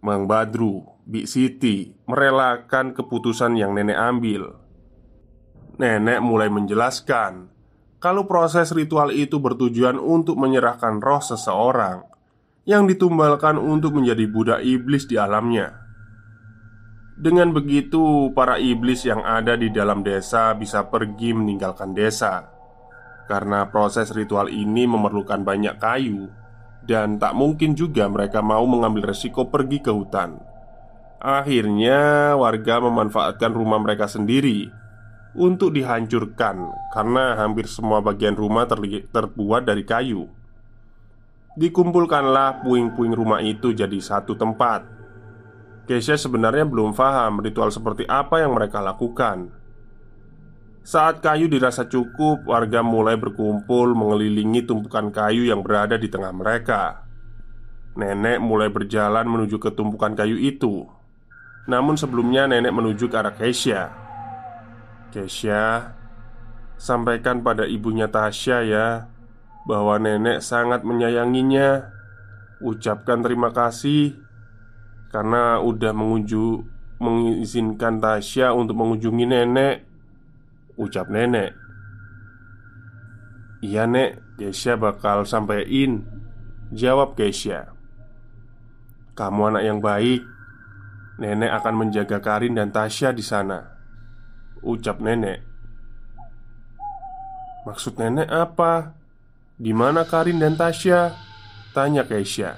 Mang 0.03 0.27
Badru, 0.27 0.83
Bik 1.07 1.31
Siti 1.31 1.95
merelakan 2.03 2.91
keputusan 2.91 3.55
yang 3.55 3.71
nenek 3.79 3.95
ambil. 3.95 4.59
Nenek 5.79 6.19
mulai 6.19 6.51
menjelaskan 6.51 7.47
Kalau 8.03 8.27
proses 8.27 8.75
ritual 8.75 9.15
itu 9.15 9.39
bertujuan 9.39 9.95
untuk 9.95 10.35
menyerahkan 10.35 10.99
roh 10.99 11.23
seseorang 11.23 12.18
Yang 12.67 12.95
ditumbalkan 12.95 13.59
untuk 13.59 13.99
menjadi 13.99 14.25
budak 14.27 14.59
iblis 14.63 15.05
di 15.05 15.15
alamnya 15.15 15.89
dengan 17.19 17.51
begitu, 17.51 18.31
para 18.31 18.55
iblis 18.63 19.03
yang 19.03 19.19
ada 19.27 19.59
di 19.59 19.67
dalam 19.67 20.07
desa 20.07 20.55
bisa 20.55 20.87
pergi 20.87 21.35
meninggalkan 21.35 21.91
desa 21.91 22.47
karena 23.29 23.67
proses 23.69 24.09
ritual 24.15 24.49
ini 24.49 24.89
memerlukan 24.89 25.45
banyak 25.45 25.77
kayu, 25.77 26.33
dan 26.81 27.21
tak 27.21 27.37
mungkin 27.37 27.77
juga 27.77 28.09
mereka 28.09 28.41
mau 28.41 28.65
mengambil 28.65 29.13
resiko 29.13 29.51
pergi 29.51 29.85
ke 29.85 29.93
hutan. 29.93 30.41
Akhirnya, 31.21 32.33
warga 32.33 32.81
memanfaatkan 32.81 33.53
rumah 33.53 33.77
mereka 33.77 34.09
sendiri 34.09 34.71
untuk 35.37 35.77
dihancurkan 35.77 36.73
karena 36.89 37.37
hampir 37.37 37.69
semua 37.69 38.01
bagian 38.01 38.33
rumah 38.33 38.65
terbuat 38.65 39.67
dari 39.67 39.85
kayu. 39.85 40.38
Dikumpulkanlah 41.57 42.62
puing-puing 42.62 43.13
rumah 43.15 43.41
itu 43.41 43.73
jadi 43.73 43.97
satu 43.97 44.38
tempat 44.38 44.99
Keisha 45.89 46.21
sebenarnya 46.21 46.69
belum 46.69 46.93
paham 46.93 47.41
ritual 47.41 47.73
seperti 47.73 48.05
apa 48.05 48.45
yang 48.45 48.53
mereka 48.53 48.77
lakukan. 48.77 49.49
Saat 50.85 51.25
kayu 51.25 51.49
dirasa 51.49 51.89
cukup, 51.89 52.45
warga 52.45 52.85
mulai 52.85 53.17
berkumpul 53.17 53.97
mengelilingi 53.97 54.69
tumpukan 54.69 55.09
kayu 55.09 55.49
yang 55.49 55.65
berada 55.65 55.97
di 55.97 56.05
tengah 56.05 56.29
mereka. 56.29 57.09
Nenek 57.97 58.38
mulai 58.38 58.69
berjalan 58.69 59.25
menuju 59.25 59.57
ke 59.57 59.73
tumpukan 59.73 60.13
kayu 60.13 60.38
itu. 60.38 60.85
Namun 61.65 61.97
sebelumnya 61.97 62.45
nenek 62.45 62.69
menuju 62.69 63.09
ke 63.09 63.17
arah 63.17 63.33
Keisha. 63.33 63.89
Keisha, 65.09 65.97
sampaikan 66.77 67.41
pada 67.41 67.65
ibunya 67.65 68.05
Tasya 68.05 68.57
ya 68.62 69.09
bahwa 69.69 70.01
nenek 70.01 70.41
sangat 70.41 70.82
menyayanginya. 70.82 71.93
Ucapkan 72.58 73.21
terima 73.21 73.53
kasih 73.53 74.17
karena 75.13 75.62
udah 75.62 75.93
mengunjung 75.93 76.65
mengizinkan 76.97 78.01
Tasya 78.01 78.49
untuk 78.58 78.82
mengunjungi 78.82 79.25
nenek. 79.29 79.86
Ucap 80.73 81.13
nenek. 81.13 81.53
Iya 83.62 83.86
nek, 83.86 84.39
Keisha 84.41 84.73
bakal 84.79 85.27
sampein. 85.27 86.08
Jawab 86.71 87.17
Keisha 87.19 87.75
Kamu 89.13 89.53
anak 89.53 89.63
yang 89.67 89.79
baik. 89.84 90.25
Nenek 91.19 91.51
akan 91.62 91.75
menjaga 91.75 92.23
Karin 92.23 92.55
dan 92.55 92.73
Tasya 92.73 93.13
di 93.13 93.21
sana. 93.21 93.75
Ucap 94.63 95.03
nenek. 95.03 95.43
Maksud 97.67 97.99
nenek 97.99 98.32
apa? 98.32 98.98
Di 99.59 99.75
mana 99.75 100.07
Karin 100.07 100.39
dan 100.39 100.55
Tasya? 100.55 101.11
Tanya 101.75 102.07
Keisha 102.07 102.55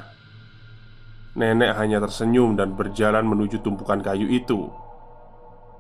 Nenek 1.33 1.73
hanya 1.73 1.97
tersenyum 1.97 2.53
dan 2.53 2.77
berjalan 2.77 3.25
menuju 3.25 3.65
tumpukan 3.65 4.05
kayu 4.05 4.29
itu. 4.29 4.69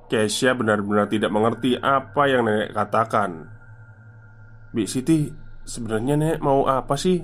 Keisha 0.09 0.57
benar-benar 0.57 1.13
tidak 1.13 1.29
mengerti 1.29 1.77
apa 1.77 2.25
yang 2.25 2.49
nenek 2.49 2.73
katakan. 2.73 3.53
Bik 4.73 4.89
Siti, 4.89 5.29
sebenarnya 5.61 6.17
nenek 6.17 6.39
mau 6.41 6.65
apa 6.65 6.97
sih? 6.97 7.21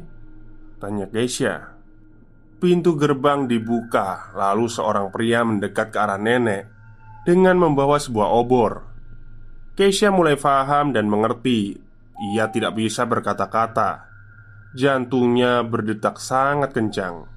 Tanya 0.77 1.09
Keisha. 1.09 1.73
Pintu 2.61 2.99
gerbang 3.01 3.49
dibuka, 3.49 4.29
lalu 4.37 4.69
seorang 4.69 5.09
pria 5.09 5.41
mendekat 5.41 5.89
ke 5.89 5.97
arah 5.97 6.21
nenek 6.21 6.69
dengan 7.25 7.57
membawa 7.57 7.97
sebuah 7.97 8.29
obor. 8.29 8.85
Keisha 9.73 10.13
mulai 10.13 10.37
paham 10.37 10.93
dan 10.93 11.09
mengerti. 11.09 11.86
Ia 12.17 12.49
tidak 12.49 12.73
bisa 12.73 13.05
berkata-kata. 13.05 14.09
Jantungnya 14.73 15.61
berdetak 15.61 16.17
sangat 16.17 16.73
kencang. 16.73 17.29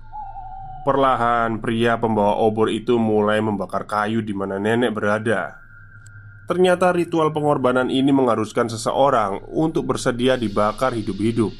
Perlahan 0.80 1.60
pria 1.60 2.00
pembawa 2.00 2.40
obor 2.40 2.72
itu 2.72 2.96
mulai 2.96 3.44
membakar 3.44 3.84
kayu 3.84 4.24
di 4.24 4.32
mana 4.32 4.56
nenek 4.56 4.96
berada. 4.96 5.60
Ternyata 6.48 6.90
ritual 6.96 7.30
pengorbanan 7.30 7.92
ini 7.92 8.10
mengharuskan 8.10 8.72
seseorang 8.72 9.44
untuk 9.52 9.86
bersedia 9.86 10.40
dibakar 10.40 10.96
hidup-hidup. 10.96 11.52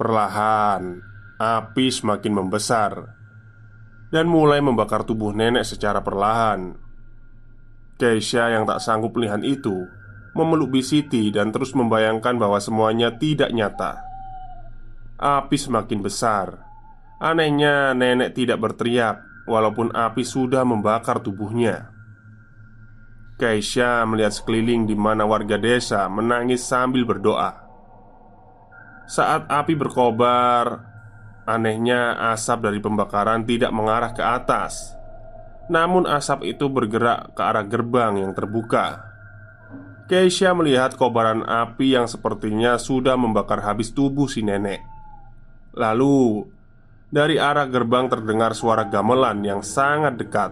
Perlahan, 0.00 1.04
api 1.36 1.86
semakin 1.92 2.32
membesar 2.32 2.92
dan 4.10 4.26
mulai 4.26 4.58
membakar 4.58 5.06
tubuh 5.06 5.30
nenek 5.30 5.62
secara 5.62 6.02
perlahan. 6.02 6.89
Keisha 8.00 8.48
yang 8.48 8.64
tak 8.64 8.80
sanggup 8.80 9.12
melihat 9.12 9.44
itu 9.44 9.84
memeluk 10.32 10.72
Bisiti 10.72 11.28
dan 11.28 11.52
terus 11.52 11.76
membayangkan 11.76 12.38
bahwa 12.40 12.56
semuanya 12.62 13.12
tidak 13.12 13.52
nyata. 13.52 14.00
Api 15.20 15.56
semakin 15.60 16.00
besar. 16.00 16.64
Anehnya, 17.20 17.92
nenek 17.92 18.32
tidak 18.32 18.56
berteriak, 18.64 19.20
walaupun 19.44 19.92
api 19.92 20.24
sudah 20.24 20.64
membakar 20.64 21.20
tubuhnya. 21.20 21.92
Keisha 23.36 24.04
melihat 24.08 24.32
sekeliling 24.32 24.88
di 24.88 24.96
mana 24.96 25.28
warga 25.28 25.60
desa 25.60 26.08
menangis 26.08 26.64
sambil 26.64 27.04
berdoa. 27.04 27.68
Saat 29.04 29.50
api 29.52 29.76
berkobar, 29.76 30.88
anehnya 31.44 32.16
asap 32.32 32.70
dari 32.70 32.80
pembakaran 32.80 33.44
tidak 33.44 33.72
mengarah 33.76 34.16
ke 34.16 34.24
atas, 34.24 34.96
namun 35.70 36.02
asap 36.04 36.50
itu 36.50 36.66
bergerak 36.66 37.38
ke 37.38 37.42
arah 37.46 37.62
gerbang 37.62 38.18
yang 38.18 38.34
terbuka. 38.34 39.06
Keisha 40.10 40.50
melihat 40.50 40.98
kobaran 40.98 41.46
api 41.46 41.94
yang 41.94 42.10
sepertinya 42.10 42.74
sudah 42.74 43.14
membakar 43.14 43.62
habis 43.62 43.94
tubuh 43.94 44.26
si 44.26 44.42
nenek. 44.42 44.82
Lalu, 45.70 46.50
dari 47.14 47.38
arah 47.38 47.70
gerbang 47.70 48.10
terdengar 48.10 48.58
suara 48.58 48.90
gamelan 48.90 49.46
yang 49.46 49.62
sangat 49.62 50.18
dekat. 50.18 50.50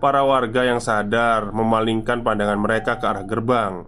Para 0.00 0.24
warga 0.24 0.64
yang 0.64 0.80
sadar 0.80 1.52
memalingkan 1.52 2.24
pandangan 2.24 2.56
mereka 2.56 2.96
ke 2.96 3.04
arah 3.04 3.24
gerbang. 3.28 3.84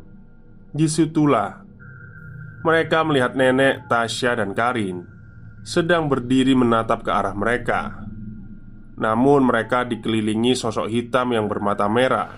Di 0.69 0.85
situlah 0.85 1.65
mereka 2.61 3.01
melihat 3.01 3.33
nenek, 3.33 3.89
Tasya, 3.89 4.37
dan 4.37 4.53
Karin 4.53 5.09
sedang 5.65 6.09
berdiri 6.13 6.53
menatap 6.53 7.05
ke 7.05 7.13
arah 7.13 7.33
mereka. 7.33 8.08
Namun, 8.99 9.47
mereka 9.47 9.87
dikelilingi 9.87 10.59
sosok 10.59 10.91
hitam 10.91 11.31
yang 11.31 11.47
bermata 11.47 11.87
merah, 11.87 12.35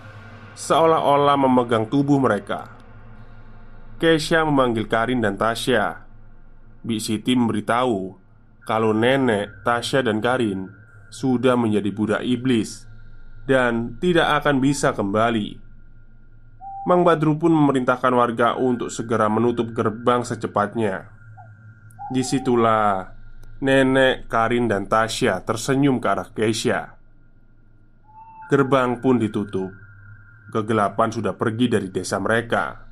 seolah-olah 0.52 1.36
memegang 1.40 1.88
tubuh 1.88 2.20
mereka. 2.20 2.68
Keisha 4.00 4.44
memanggil 4.44 4.88
Karin 4.88 5.20
dan 5.20 5.36
Tasya 5.36 6.10
Bi 6.80 6.96
Siti 6.96 7.36
memberitahu 7.36 8.16
kalau 8.64 8.96
nenek, 8.96 9.64
Tasya, 9.66 10.00
dan 10.00 10.24
Karin 10.24 10.72
sudah 11.12 11.58
menjadi 11.58 11.90
budak 11.92 12.22
iblis 12.24 12.86
dan 13.44 13.98
tidak 14.00 14.40
akan 14.40 14.62
bisa 14.62 14.94
kembali. 14.96 15.58
Mang 16.88 17.04
Badru 17.04 17.36
pun 17.36 17.52
memerintahkan 17.52 18.12
warga 18.16 18.56
untuk 18.56 18.88
segera 18.88 19.28
menutup 19.28 19.76
gerbang 19.76 20.24
secepatnya. 20.24 21.12
Di 22.08 22.24
situlah 22.24 23.12
nenek, 23.60 24.26
Karin, 24.26 24.66
dan 24.66 24.88
Tasya 24.88 25.44
tersenyum 25.44 26.00
ke 26.00 26.08
arah 26.08 26.28
Keisha. 26.32 27.00
Gerbang 28.50 28.98
pun 28.98 29.20
ditutup. 29.20 29.70
Kegelapan 30.50 31.14
sudah 31.14 31.38
pergi 31.38 31.70
dari 31.70 31.94
desa 31.94 32.18
mereka. 32.18 32.90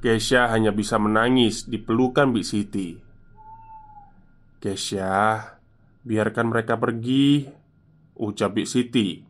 Kesha 0.00 0.48
hanya 0.48 0.72
bisa 0.72 0.96
menangis 0.96 1.68
di 1.68 1.76
pelukan 1.76 2.32
Bik 2.32 2.46
Siti 2.48 2.96
Kesha, 4.56 5.44
biarkan 6.08 6.48
mereka 6.48 6.80
pergi 6.80 7.44
Ucap 8.16 8.56
Bik 8.56 8.64
Siti 8.64 9.20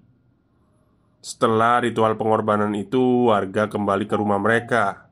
Setelah 1.18 1.82
ritual 1.82 2.14
pengorbanan 2.14 2.70
itu 2.78 3.34
Warga 3.34 3.66
kembali 3.66 4.06
ke 4.06 4.14
rumah 4.14 4.38
mereka 4.38 5.10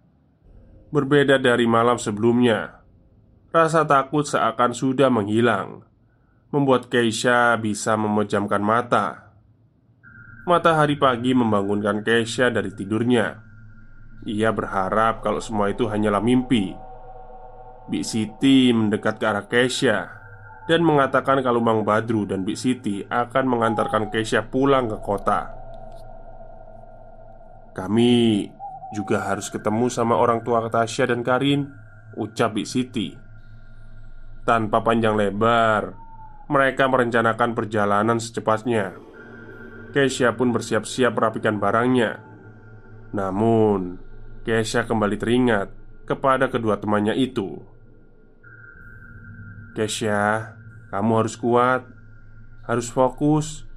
Berbeda 0.95 1.43
dari 1.43 1.67
malam 1.67 1.99
sebelumnya 1.99 2.78
Rasa 3.49 3.89
takut 3.89 4.29
seakan 4.29 4.77
sudah 4.77 5.09
menghilang 5.09 5.85
Membuat 6.53 6.93
Keisha 6.93 7.57
bisa 7.57 7.97
memejamkan 7.97 8.61
mata 8.61 9.33
Matahari 10.45 10.97
pagi 10.97 11.37
membangunkan 11.37 12.05
Keisha 12.05 12.49
dari 12.49 12.73
tidurnya 12.73 13.49
ia 14.27 14.51
berharap 14.51 15.23
kalau 15.23 15.39
semua 15.39 15.71
itu 15.71 15.87
hanyalah 15.87 16.19
mimpi. 16.19 16.75
Bik 17.89 18.05
Siti 18.05 18.75
mendekat 18.75 19.23
ke 19.23 19.25
arah 19.25 19.47
Keisha 19.47 20.11
dan 20.67 20.85
mengatakan 20.85 21.41
kalau 21.41 21.63
Mang 21.63 21.87
Badru 21.87 22.27
dan 22.29 22.43
Bik 22.43 22.59
Siti 22.59 23.01
akan 23.07 23.45
mengantarkan 23.47 24.11
Keisha 24.11 24.45
pulang 24.45 24.91
ke 24.91 24.99
kota. 25.01 25.55
Kami 27.73 28.45
juga 28.93 29.23
harus 29.23 29.49
ketemu 29.49 29.87
sama 29.87 30.19
orang 30.19 30.43
tua 30.43 30.67
Tasya 30.67 31.15
dan 31.15 31.23
Karin, 31.23 31.71
ucap 32.19 32.59
Bik 32.59 32.67
Siti. 32.69 33.28
Tanpa 34.49 34.81
panjang 34.81 35.13
lebar, 35.13 35.93
mereka 36.49 36.89
merencanakan 36.89 37.53
perjalanan 37.53 38.17
secepatnya. 38.17 38.97
Keisha 39.93 40.33
pun 40.33 40.57
bersiap-siap 40.57 41.13
merapikan 41.13 41.61
barangnya. 41.61 42.25
Namun, 43.13 44.01
Kesha 44.49 44.89
kembali 44.89 45.21
teringat 45.21 45.69
kepada 46.09 46.49
kedua 46.49 46.81
temannya 46.81 47.13
itu. 47.13 47.61
Kesha, 49.77 50.57
kamu 50.89 51.13
harus 51.21 51.37
kuat, 51.37 51.85
harus 52.65 52.89
fokus. 52.89 53.69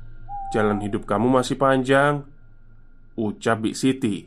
Jalan 0.55 0.79
hidup 0.79 1.03
kamu 1.03 1.27
masih 1.27 1.59
panjang, 1.59 2.23
ucap 3.19 3.67
Bik 3.67 3.75
Siti. 3.75 4.23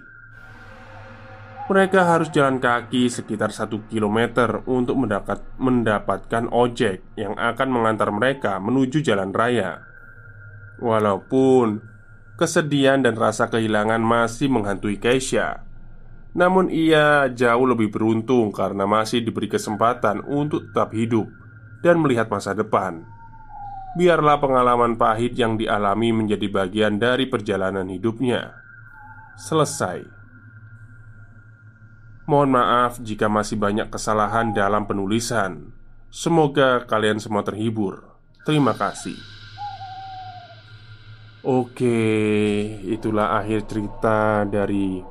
Mereka 1.65 1.97
harus 1.97 2.29
jalan 2.29 2.61
kaki 2.61 3.09
sekitar 3.09 3.49
satu 3.49 3.89
kilometer 3.89 4.61
untuk 4.69 5.01
mendapat, 5.01 5.41
mendapatkan 5.57 6.53
ojek 6.53 7.17
yang 7.17 7.33
akan 7.41 7.69
mengantar 7.73 8.13
mereka 8.13 8.61
menuju 8.61 9.01
jalan 9.01 9.33
raya. 9.33 9.81
Walaupun 10.77 11.81
kesedihan 12.37 13.01
dan 13.01 13.17
rasa 13.17 13.49
kehilangan 13.49 14.05
masih 14.05 14.53
menghantui 14.53 15.01
Keisha, 15.01 15.65
namun 16.37 16.69
ia 16.69 17.33
jauh 17.33 17.65
lebih 17.65 17.89
beruntung 17.89 18.53
karena 18.53 18.85
masih 18.85 19.25
diberi 19.25 19.49
kesempatan 19.49 20.21
untuk 20.29 20.69
tetap 20.69 20.93
hidup 20.93 21.33
dan 21.81 21.97
melihat 22.05 22.29
masa 22.29 22.53
depan. 22.53 23.09
Biarlah 23.97 24.37
pengalaman 24.37 25.01
pahit 25.01 25.33
yang 25.39 25.57
dialami 25.57 26.13
menjadi 26.13 26.45
bagian 26.51 27.01
dari 27.01 27.25
perjalanan 27.25 27.89
hidupnya. 27.89 28.53
Selesai. 29.39 30.24
Mohon 32.25 32.57
maaf 32.57 33.05
jika 33.05 33.29
masih 33.29 33.61
banyak 33.61 33.93
kesalahan 33.93 34.57
dalam 34.57 34.89
penulisan. 34.89 35.77
Semoga 36.09 36.89
kalian 36.89 37.21
semua 37.21 37.45
terhibur. 37.45 38.17
Terima 38.49 38.73
kasih. 38.73 39.21
Oke, 41.45 42.01
itulah 42.89 43.37
akhir 43.37 43.69
cerita 43.69 44.49
dari 44.49 45.05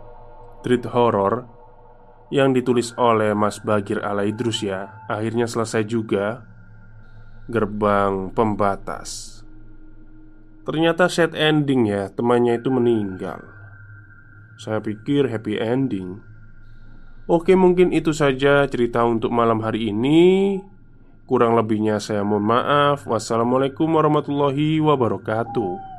Treat 0.65 0.89
Horror 0.89 1.53
yang 2.33 2.49
ditulis 2.57 2.97
oleh 2.97 3.37
Mas 3.37 3.61
Bagir 3.61 4.01
Alaidrus 4.01 4.65
ya 4.65 5.05
Akhirnya 5.05 5.45
selesai 5.45 5.85
juga 5.85 6.41
Gerbang 7.45 8.33
Pembatas 8.33 9.43
Ternyata 10.65 11.05
set 11.13 11.37
ending 11.37 11.85
ya 11.85 12.09
Temannya 12.09 12.57
itu 12.57 12.73
meninggal 12.73 13.37
Saya 14.57 14.81
pikir 14.81 15.29
happy 15.29 15.61
ending 15.61 16.32
Oke 17.23 17.55
mungkin 17.55 17.95
itu 17.95 18.11
saja 18.11 18.67
cerita 18.67 19.07
untuk 19.07 19.31
malam 19.31 19.63
hari 19.63 19.95
ini. 19.95 20.59
Kurang 21.23 21.55
lebihnya 21.55 22.03
saya 22.03 22.19
mohon 22.19 22.43
maaf. 22.43 23.07
Wassalamualaikum 23.07 23.87
warahmatullahi 23.87 24.83
wabarakatuh 24.83 25.92